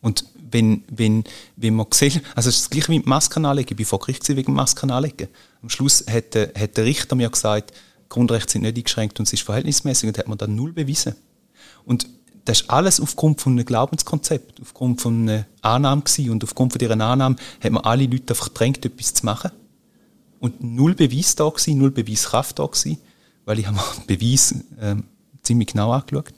Und 0.00 0.26
wenn, 0.50 0.84
wenn, 0.88 1.24
wenn 1.56 1.74
man 1.74 1.86
sieht, 1.92 2.22
also 2.34 2.50
es 2.50 2.56
ist 2.56 2.64
das 2.64 2.70
gleiche 2.70 2.88
wie 2.88 2.98
mit 2.98 3.06
Masken 3.06 3.46
anlegen, 3.46 3.70
ich 3.70 3.76
bin 3.76 3.86
vor 3.86 3.98
Gericht 3.98 4.28
wegen 4.28 4.52
Masken. 4.52 4.90
Am 4.90 5.68
Schluss 5.68 6.04
hat, 6.08 6.34
der, 6.34 6.52
hat 6.54 6.76
der 6.76 6.84
Richter 6.84 7.16
mir 7.16 7.30
gesagt, 7.30 7.72
Grundrechte 8.10 8.52
sind 8.52 8.62
nicht 8.62 8.76
eingeschränkt 8.76 9.18
und 9.18 9.26
es 9.26 9.32
ist 9.32 9.42
verhältnismäßig 9.42 10.08
und 10.08 10.18
hat 10.18 10.28
man 10.28 10.38
dann 10.38 10.54
null 10.54 10.72
bewiesen. 10.72 11.14
Und 11.86 12.06
das 12.44 12.60
ist 12.60 12.70
alles 12.70 13.00
aufgrund 13.00 13.40
von 13.40 13.54
einem 13.54 13.64
Glaubenskonzept, 13.64 14.60
aufgrund 14.60 15.00
von 15.00 15.22
einer 15.22 15.46
Annahme 15.62 16.02
gewesen. 16.02 16.30
und 16.30 16.44
aufgrund 16.44 16.72
von 16.72 16.78
dieser 16.78 16.92
Annahme 16.92 17.36
hat 17.62 17.72
man 17.72 17.82
alle 17.84 18.04
Leute 18.04 18.34
gedrängt, 18.34 18.84
etwas 18.84 19.14
zu 19.14 19.24
machen 19.24 19.50
und 20.44 20.62
null 20.62 20.94
Beweis 20.94 21.34
da 21.36 21.48
gewesen, 21.48 21.78
null 21.78 21.90
Beweiskraft 21.90 22.58
da 22.58 22.66
gewesen, 22.66 22.98
weil 23.46 23.58
ich 23.58 23.66
habe 23.66 23.78
Beweis 24.06 24.52
äh, 24.78 24.96
ziemlich 25.42 25.68
genau 25.68 25.90
angeschaut. 25.90 26.34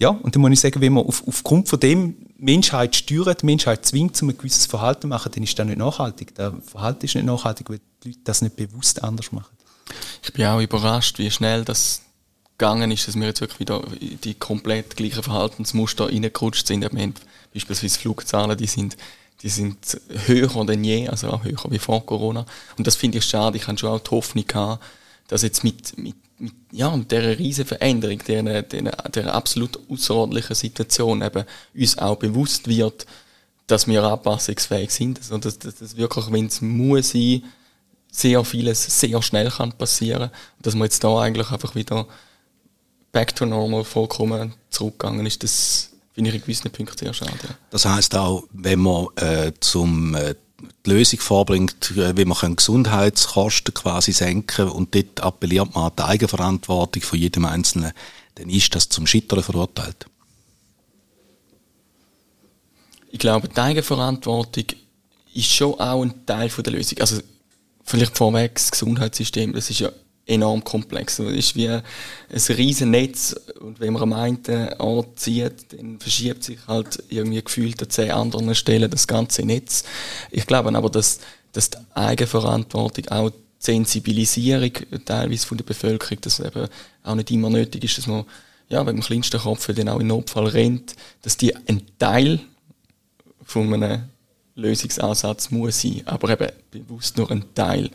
Ja, 0.00 0.08
und 0.08 0.34
dann 0.34 0.42
muss 0.42 0.50
ich 0.50 0.60
sagen, 0.60 0.80
wenn 0.80 0.94
man 0.94 1.06
auf, 1.06 1.22
aufgrund 1.28 1.68
von 1.68 1.78
dem 1.78 2.16
Menschheit 2.38 2.96
steuert, 2.96 3.42
die 3.42 3.46
Menschheit 3.46 3.86
zwingt, 3.86 4.20
um 4.20 4.30
ein 4.30 4.36
gewisses 4.36 4.66
Verhalten 4.66 5.02
zu 5.02 5.06
machen, 5.06 5.30
dann 5.32 5.44
ist 5.44 5.56
das 5.56 5.64
nicht 5.64 5.78
nachhaltig. 5.78 6.34
Das 6.34 6.52
Verhalten 6.66 7.04
ist 7.04 7.14
nicht 7.14 7.24
nachhaltig, 7.24 7.70
weil 7.70 7.80
die 8.02 8.08
Leute 8.08 8.20
das 8.24 8.42
nicht 8.42 8.56
bewusst 8.56 9.04
anders 9.04 9.30
machen. 9.30 9.56
Ich 10.24 10.32
bin 10.32 10.44
auch 10.46 10.60
überrascht, 10.60 11.20
wie 11.20 11.30
schnell 11.30 11.64
das 11.64 12.02
gegangen 12.58 12.90
ist, 12.90 13.06
dass 13.06 13.14
wir 13.14 13.26
jetzt 13.26 13.40
wirklich 13.40 13.60
wieder 13.60 13.84
die 14.00 14.34
komplett 14.34 14.96
gleichen 14.96 15.22
Verhaltensmuster 15.22 16.06
reingerutscht 16.06 16.66
sind. 16.66 16.80
Wir 16.80 16.88
haben 17.00 17.14
beispielsweise 17.54 18.00
Flugzahlen, 18.00 18.56
die 18.56 18.66
sind 18.66 18.96
die 19.42 19.48
sind 19.48 20.00
höher 20.26 20.64
denn 20.66 20.84
je, 20.84 21.08
also 21.08 21.28
auch 21.30 21.44
höher 21.44 21.70
wie 21.70 21.78
vor 21.78 22.06
Corona. 22.06 22.46
Und 22.78 22.86
das 22.86 22.94
finde 22.94 23.18
ich 23.18 23.24
schade. 23.24 23.56
Ich 23.56 23.66
habe 23.66 23.76
schon 23.76 23.90
auch 23.90 24.00
die 24.00 24.10
Hoffnung 24.10 24.46
gehabt, 24.46 24.84
dass 25.26 25.42
jetzt 25.42 25.64
mit, 25.64 25.98
mit, 25.98 26.14
mit, 26.38 26.54
ja, 26.70 26.94
mit 26.96 27.10
dieser 27.10 27.38
riesen 27.38 27.64
Veränderung, 27.64 28.18
dieser, 28.18 28.62
dieser, 28.62 28.90
dieser 29.14 29.34
absolut 29.34 29.78
außerordentlichen 29.90 30.54
Situation 30.54 31.22
eben 31.22 31.44
uns 31.74 31.98
auch 31.98 32.16
bewusst 32.16 32.68
wird, 32.68 33.06
dass 33.66 33.86
wir 33.88 34.04
anpassungsfähig 34.04 34.90
sind. 34.90 35.18
Also 35.18 35.38
dass, 35.38 35.58
dass, 35.58 35.76
dass 35.76 35.96
wirklich, 35.96 36.30
wenn 36.30 36.46
es 36.46 36.60
muss 36.60 37.10
sein, 37.10 37.42
sehr 38.12 38.44
vieles 38.44 39.00
sehr 39.00 39.22
schnell 39.22 39.50
kann 39.50 39.72
passieren. 39.72 40.30
Und 40.58 40.66
dass 40.66 40.74
man 40.74 40.84
jetzt 40.84 41.02
da 41.02 41.18
eigentlich 41.18 41.50
einfach 41.50 41.74
wieder 41.74 42.06
back 43.10 43.34
to 43.34 43.46
normal 43.46 43.84
vollkommen 43.84 44.54
zurückgegangen 44.70 45.26
ist, 45.26 45.42
das 45.42 45.91
finde 46.12 46.30
ich 46.30 46.36
in 46.36 46.42
gewissen 46.42 46.70
Punkten 46.70 46.96
sehr 46.98 47.14
schade. 47.14 47.32
Ja. 47.42 47.54
Das 47.70 47.84
heißt 47.84 48.14
auch, 48.16 48.44
wenn 48.52 48.80
man 48.80 49.06
äh, 49.16 49.52
zum 49.60 50.14
äh, 50.14 50.34
die 50.86 50.90
Lösung 50.90 51.20
vorbringt, 51.20 51.92
äh, 51.96 52.16
wie 52.16 52.24
man 52.24 52.56
Gesundheitskosten 52.56 53.74
quasi 53.74 54.12
senken 54.12 54.68
und 54.68 54.94
dort 54.94 55.20
appelliert 55.20 55.74
man 55.74 55.84
an 55.84 55.92
die 55.98 56.02
Eigenverantwortung 56.02 57.02
von 57.02 57.18
jedem 57.18 57.44
Einzelnen, 57.44 57.92
dann 58.36 58.48
ist 58.48 58.74
das 58.74 58.88
zum 58.88 59.06
Scheitern 59.06 59.42
verurteilt. 59.42 60.06
Ich 63.10 63.18
glaube, 63.18 63.48
die 63.48 63.60
Eigenverantwortung 63.60 64.64
ist 65.34 65.52
schon 65.52 65.74
auch 65.74 66.02
ein 66.02 66.26
Teil 66.26 66.48
von 66.48 66.64
der 66.64 66.72
Lösung. 66.72 66.98
Also 66.98 67.20
vielleicht 67.84 68.16
vorweg 68.16 68.54
das 68.54 68.70
Gesundheitssystem, 68.70 69.52
das 69.52 69.68
ist 69.70 69.80
ja 69.80 69.90
enorm 70.26 70.62
komplex. 70.62 71.18
Es 71.18 71.32
ist 71.32 71.56
wie 71.56 71.68
ein 71.68 71.82
riesen 72.48 72.90
Netz 72.90 73.34
und 73.60 73.80
wenn 73.80 73.92
man 73.92 74.02
am 74.02 74.12
einen 74.12 74.72
Ort 74.78 75.18
zieht, 75.18 75.72
dann 75.72 75.98
verschiebt 75.98 76.44
sich 76.44 76.58
halt 76.66 77.02
irgendwie 77.08 77.42
gefühlt 77.42 77.82
an 77.82 77.90
zehn 77.90 78.10
anderen 78.10 78.54
Stellen 78.54 78.90
das 78.90 79.06
ganze 79.06 79.42
Netz. 79.42 79.84
Ich 80.30 80.46
glaube 80.46 80.74
aber, 80.74 80.90
dass, 80.90 81.20
dass 81.52 81.70
die 81.70 81.78
Eigenverantwortung 81.94 83.08
auch 83.08 83.30
die 83.30 83.38
Sensibilisierung 83.58 84.72
teilweise 85.04 85.46
von 85.46 85.58
der 85.58 85.64
Bevölkerung, 85.64 86.20
dass 86.20 86.38
es 86.38 86.46
eben 86.46 86.68
auch 87.02 87.14
nicht 87.14 87.30
immer 87.30 87.50
nötig 87.50 87.84
ist, 87.84 87.98
dass 87.98 88.06
man 88.06 88.24
ja, 88.68 88.86
wenn 88.86 88.96
man 88.96 89.04
kleinsten 89.04 89.38
Kopf 89.38 89.66
dann 89.66 89.90
auch 89.90 90.00
in 90.00 90.06
Notfall 90.06 90.46
rennt, 90.46 90.96
dass 91.20 91.36
die 91.36 91.54
ein 91.54 91.82
Teil 91.98 92.40
von 93.44 93.72
einem 93.74 94.04
Lösungsansatz 94.54 95.50
muss 95.50 95.82
sein, 95.82 96.02
aber 96.06 96.30
eben 96.30 96.48
bewusst 96.70 97.18
nur 97.18 97.30
ein 97.30 97.44
Teil. 97.54 97.90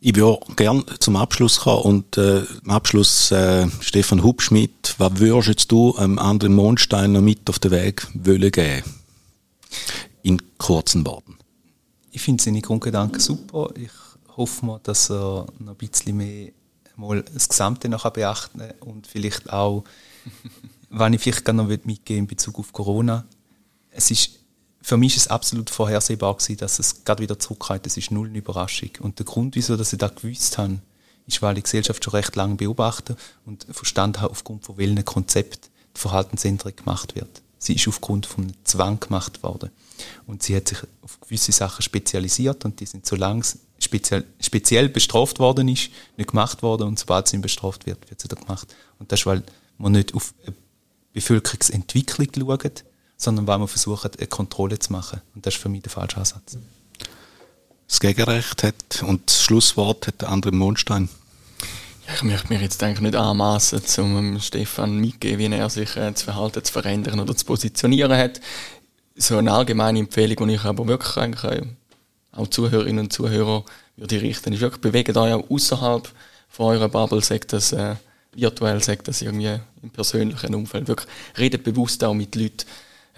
Ich 0.00 0.14
würde 0.14 0.38
gerne 0.54 0.84
zum 1.00 1.16
Abschluss 1.16 1.60
kommen 1.60 1.82
und 1.82 2.18
äh, 2.18 2.44
am 2.64 2.70
Abschluss 2.70 3.32
äh, 3.32 3.66
Stefan 3.80 4.22
Hubschmidt, 4.22 4.94
was 4.98 5.18
würdest 5.18 5.72
du 5.72 5.96
einem 5.96 6.20
anderen 6.20 6.54
Mondstein 6.54 7.12
noch 7.12 7.20
mit 7.20 7.50
auf 7.50 7.58
den 7.58 7.72
Weg 7.72 8.06
wollen 8.14 8.52
geben? 8.52 8.84
In 10.22 10.40
kurzen 10.56 11.04
Worten. 11.04 11.36
Ich 12.12 12.22
finde 12.22 12.42
seine 12.42 12.60
Grundgedanken 12.60 13.18
super. 13.18 13.70
Ich 13.74 13.90
hoffe 14.36 14.66
mal, 14.66 14.80
dass 14.84 15.10
er 15.10 15.46
noch 15.58 15.72
ein 15.72 15.76
bisschen 15.76 16.16
mehr 16.16 16.52
mal 16.94 17.22
das 17.22 17.48
Gesamte 17.48 17.88
noch 17.88 18.08
beachten 18.10 18.60
kann 18.60 18.72
und 18.80 19.08
vielleicht 19.08 19.52
auch, 19.52 19.82
was 20.90 21.12
ich 21.12 21.20
vielleicht 21.20 21.44
gerne 21.44 21.64
noch 21.64 21.68
mitgeben 21.68 22.20
in 22.20 22.26
Bezug 22.28 22.60
auf 22.60 22.72
Corona. 22.72 23.24
Es 23.90 24.12
ist 24.12 24.37
für 24.80 24.96
mich 24.96 25.16
ist 25.16 25.22
es 25.22 25.28
absolut 25.28 25.70
vorhersehbar 25.70 26.34
gewesen, 26.34 26.56
dass 26.58 26.78
es 26.78 27.04
gerade 27.04 27.22
wieder 27.22 27.38
zurückkommt. 27.38 27.86
Das 27.86 27.96
ist 27.96 28.10
null 28.10 28.28
eine 28.28 28.38
Überraschung. 28.38 28.90
Und 29.00 29.18
der 29.18 29.26
Grund, 29.26 29.56
wieso 29.56 29.76
dass 29.76 29.92
ich 29.92 29.98
das 29.98 30.14
gewusst 30.14 30.58
habe, 30.58 30.78
ist, 31.26 31.42
weil 31.42 31.58
ich 31.58 31.64
die 31.64 31.64
Gesellschaft 31.64 32.02
schon 32.02 32.12
recht 32.12 32.36
lange 32.36 32.54
beobachte 32.54 33.16
und 33.44 33.66
verstanden 33.70 34.20
habe, 34.20 34.30
aufgrund 34.30 34.64
von 34.64 34.76
welchem 34.78 35.04
Konzept 35.04 35.70
die 35.96 36.00
Verhaltensänderung 36.00 36.74
gemacht 36.76 37.14
wird. 37.14 37.42
Sie 37.58 37.74
ist 37.74 37.88
aufgrund 37.88 38.26
von 38.26 38.52
Zwang 38.64 39.00
gemacht 39.00 39.42
worden. 39.42 39.70
Und 40.26 40.42
sie 40.42 40.54
hat 40.54 40.68
sich 40.68 40.78
auf 41.02 41.20
gewisse 41.20 41.52
Sachen 41.52 41.82
spezialisiert 41.82 42.64
und 42.64 42.78
die 42.78 42.86
sind, 42.86 43.04
solange 43.04 43.40
es 43.40 43.58
speziell, 43.80 44.24
speziell 44.40 44.88
bestraft 44.88 45.40
worden 45.40 45.68
ist, 45.68 45.90
nicht 46.16 46.30
gemacht 46.30 46.62
worden 46.62 46.86
und 46.86 46.98
sobald 46.98 47.26
sie 47.26 47.38
bestraft 47.38 47.84
wird, 47.86 48.08
wird 48.08 48.20
sie 48.20 48.28
dann 48.28 48.40
gemacht. 48.40 48.74
Und 49.00 49.10
das 49.10 49.20
ist, 49.20 49.26
weil 49.26 49.42
man 49.76 49.92
nicht 49.92 50.14
auf 50.14 50.34
eine 50.46 50.54
Bevölkerungsentwicklung 51.12 52.28
schaut, 52.32 52.84
sondern 53.18 53.46
weil 53.48 53.58
man 53.58 53.68
versucht, 53.68 54.18
eine 54.18 54.26
Kontrolle 54.28 54.78
zu 54.78 54.92
machen. 54.92 55.20
Und 55.34 55.44
das 55.44 55.54
ist 55.54 55.60
für 55.60 55.68
mich 55.68 55.82
der 55.82 55.90
falsche 55.90 56.16
Ansatz. 56.16 56.56
Das 57.88 58.00
Gegenrecht 58.00 58.62
hat 58.62 59.02
und 59.02 59.28
das 59.28 59.42
Schlusswort 59.42 60.06
hat 60.06 60.22
der 60.22 60.28
andere 60.30 60.52
Mondstein. 60.52 61.08
Ja, 62.06 62.14
ich 62.14 62.22
möchte 62.22 62.52
mir 62.52 62.60
jetzt 62.60 62.82
eigentlich 62.82 63.00
nicht 63.00 63.16
anmaßen, 63.16 63.82
um 63.98 64.40
Stefan 64.40 64.98
mitzugeben, 64.98 65.52
wie 65.52 65.56
er 65.56 65.68
sich 65.68 65.96
äh, 65.96 66.10
das 66.12 66.22
Verhalten 66.22 66.64
zu 66.64 66.72
verändern 66.72 67.20
oder 67.20 67.36
zu 67.36 67.44
positionieren 67.44 68.16
hat. 68.16 68.40
So 69.16 69.36
eine 69.36 69.52
allgemeine 69.52 69.98
Empfehlung, 69.98 70.48
die 70.48 70.54
ich 70.54 70.64
aber 70.64 70.86
wirklich 70.86 71.16
eigentlich 71.16 71.44
äh, 71.44 71.66
auch 72.32 72.46
Zuhörerinnen 72.46 73.06
und 73.06 73.12
Zuhörer 73.12 73.64
würde 73.96 74.22
richten, 74.22 74.52
ist 74.52 74.60
wirklich, 74.60 74.80
bewegt 74.80 75.16
euch 75.16 75.32
auch 75.32 75.50
außerhalb 75.50 76.08
von 76.48 76.66
eurer 76.66 76.88
Bubble, 76.88 77.22
sagt 77.22 77.52
das 77.52 77.72
äh, 77.72 77.96
virtuell, 78.32 78.82
sagt 78.82 79.08
das 79.08 79.22
irgendwie 79.22 79.58
im 79.82 79.90
persönlichen 79.90 80.54
Umfeld. 80.54 80.88
Wirklich, 80.88 81.08
redet 81.36 81.64
bewusst 81.64 82.04
auch 82.04 82.14
mit 82.14 82.34
Leuten, 82.36 82.64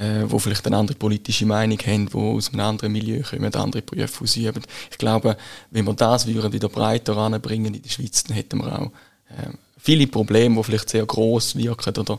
äh, 0.01 0.25
wo 0.31 0.39
vielleicht 0.39 0.67
eine 0.67 0.79
andere 0.79 0.97
politische 0.97 1.45
Meinung 1.45 1.79
haben, 1.81 2.09
die 2.09 2.17
aus 2.17 2.53
einem 2.53 2.61
anderen 2.61 2.93
Milieu 2.93 3.23
kommen, 3.23 3.55
andere 3.55 3.83
Berufe 3.83 4.25
ausüben. 4.25 4.63
Ich 4.91 4.99
glaube, 4.99 5.37
wenn 5.71 5.87
wir 5.87 5.93
das 5.93 6.27
wieder 6.27 6.69
breiter 6.69 7.17
anbringen 7.19 7.75
in 7.75 7.83
der 7.83 7.91
Schweiz, 7.91 8.25
dann 8.25 8.35
hätten 8.35 8.59
wir 8.59 8.79
auch 8.79 8.87
äh, 9.29 9.51
viele 9.79 10.07
Probleme, 10.07 10.57
die 10.57 10.65
vielleicht 10.65 10.89
sehr 10.89 11.05
groß 11.05 11.57
wirken 11.57 11.97
oder 11.99 12.19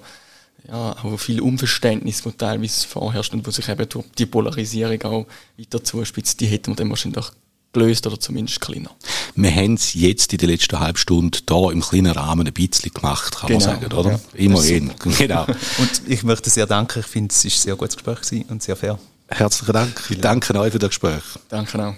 ja, 0.67 0.95
auch 1.03 1.17
viel 1.17 1.41
Unverständnis, 1.41 2.21
das 2.21 2.37
teilweise 2.37 2.87
vorherrscht 2.87 3.33
und 3.33 3.47
wo 3.47 3.49
sich 3.49 3.67
eben 3.67 3.89
durch 3.89 4.05
die 4.15 4.27
Polarisierung 4.27 5.01
auch 5.01 5.25
weiter 5.57 5.83
zuspitzt, 5.83 6.39
die 6.39 6.45
hätten 6.45 6.71
wir 6.71 6.75
dann 6.75 6.89
wahrscheinlich 6.91 7.25
gelöst 7.73 8.05
oder 8.07 8.19
zumindest 8.19 8.61
kleiner. 8.61 8.91
Wir 9.35 9.51
haben 9.55 9.75
es 9.75 9.93
jetzt 9.93 10.33
in 10.33 10.39
der 10.39 10.49
letzten 10.49 10.79
halben 10.79 10.97
Stunde 10.97 11.39
hier 11.47 11.71
im 11.71 11.81
kleinen 11.81 12.11
Rahmen 12.11 12.47
ein 12.47 12.53
bisschen 12.53 12.91
gemacht, 12.93 13.35
kann 13.37 13.47
genau. 13.47 13.65
man 13.65 13.79
sagen, 13.79 13.93
oder? 13.93 14.11
Ja. 14.11 14.19
Immerhin, 14.33 14.91
genau. 15.17 15.45
Und 15.45 16.01
ich 16.07 16.23
möchte 16.23 16.49
sehr 16.49 16.67
danken. 16.67 16.99
Ich 16.99 17.05
finde, 17.05 17.33
es 17.33 17.43
war 17.43 17.51
ein 17.51 17.55
sehr 17.55 17.75
gutes 17.75 17.95
Gespräch 17.95 18.45
und 18.49 18.61
sehr 18.61 18.75
fair. 18.75 18.99
Herzlichen 19.27 19.73
Dank. 19.73 20.03
Ich 20.09 20.19
danke 20.19 20.59
euch 20.59 20.73
für 20.73 20.79
das 20.79 20.89
Gespräch. 20.89 21.23
Danke 21.49 21.85
auch. 21.85 21.95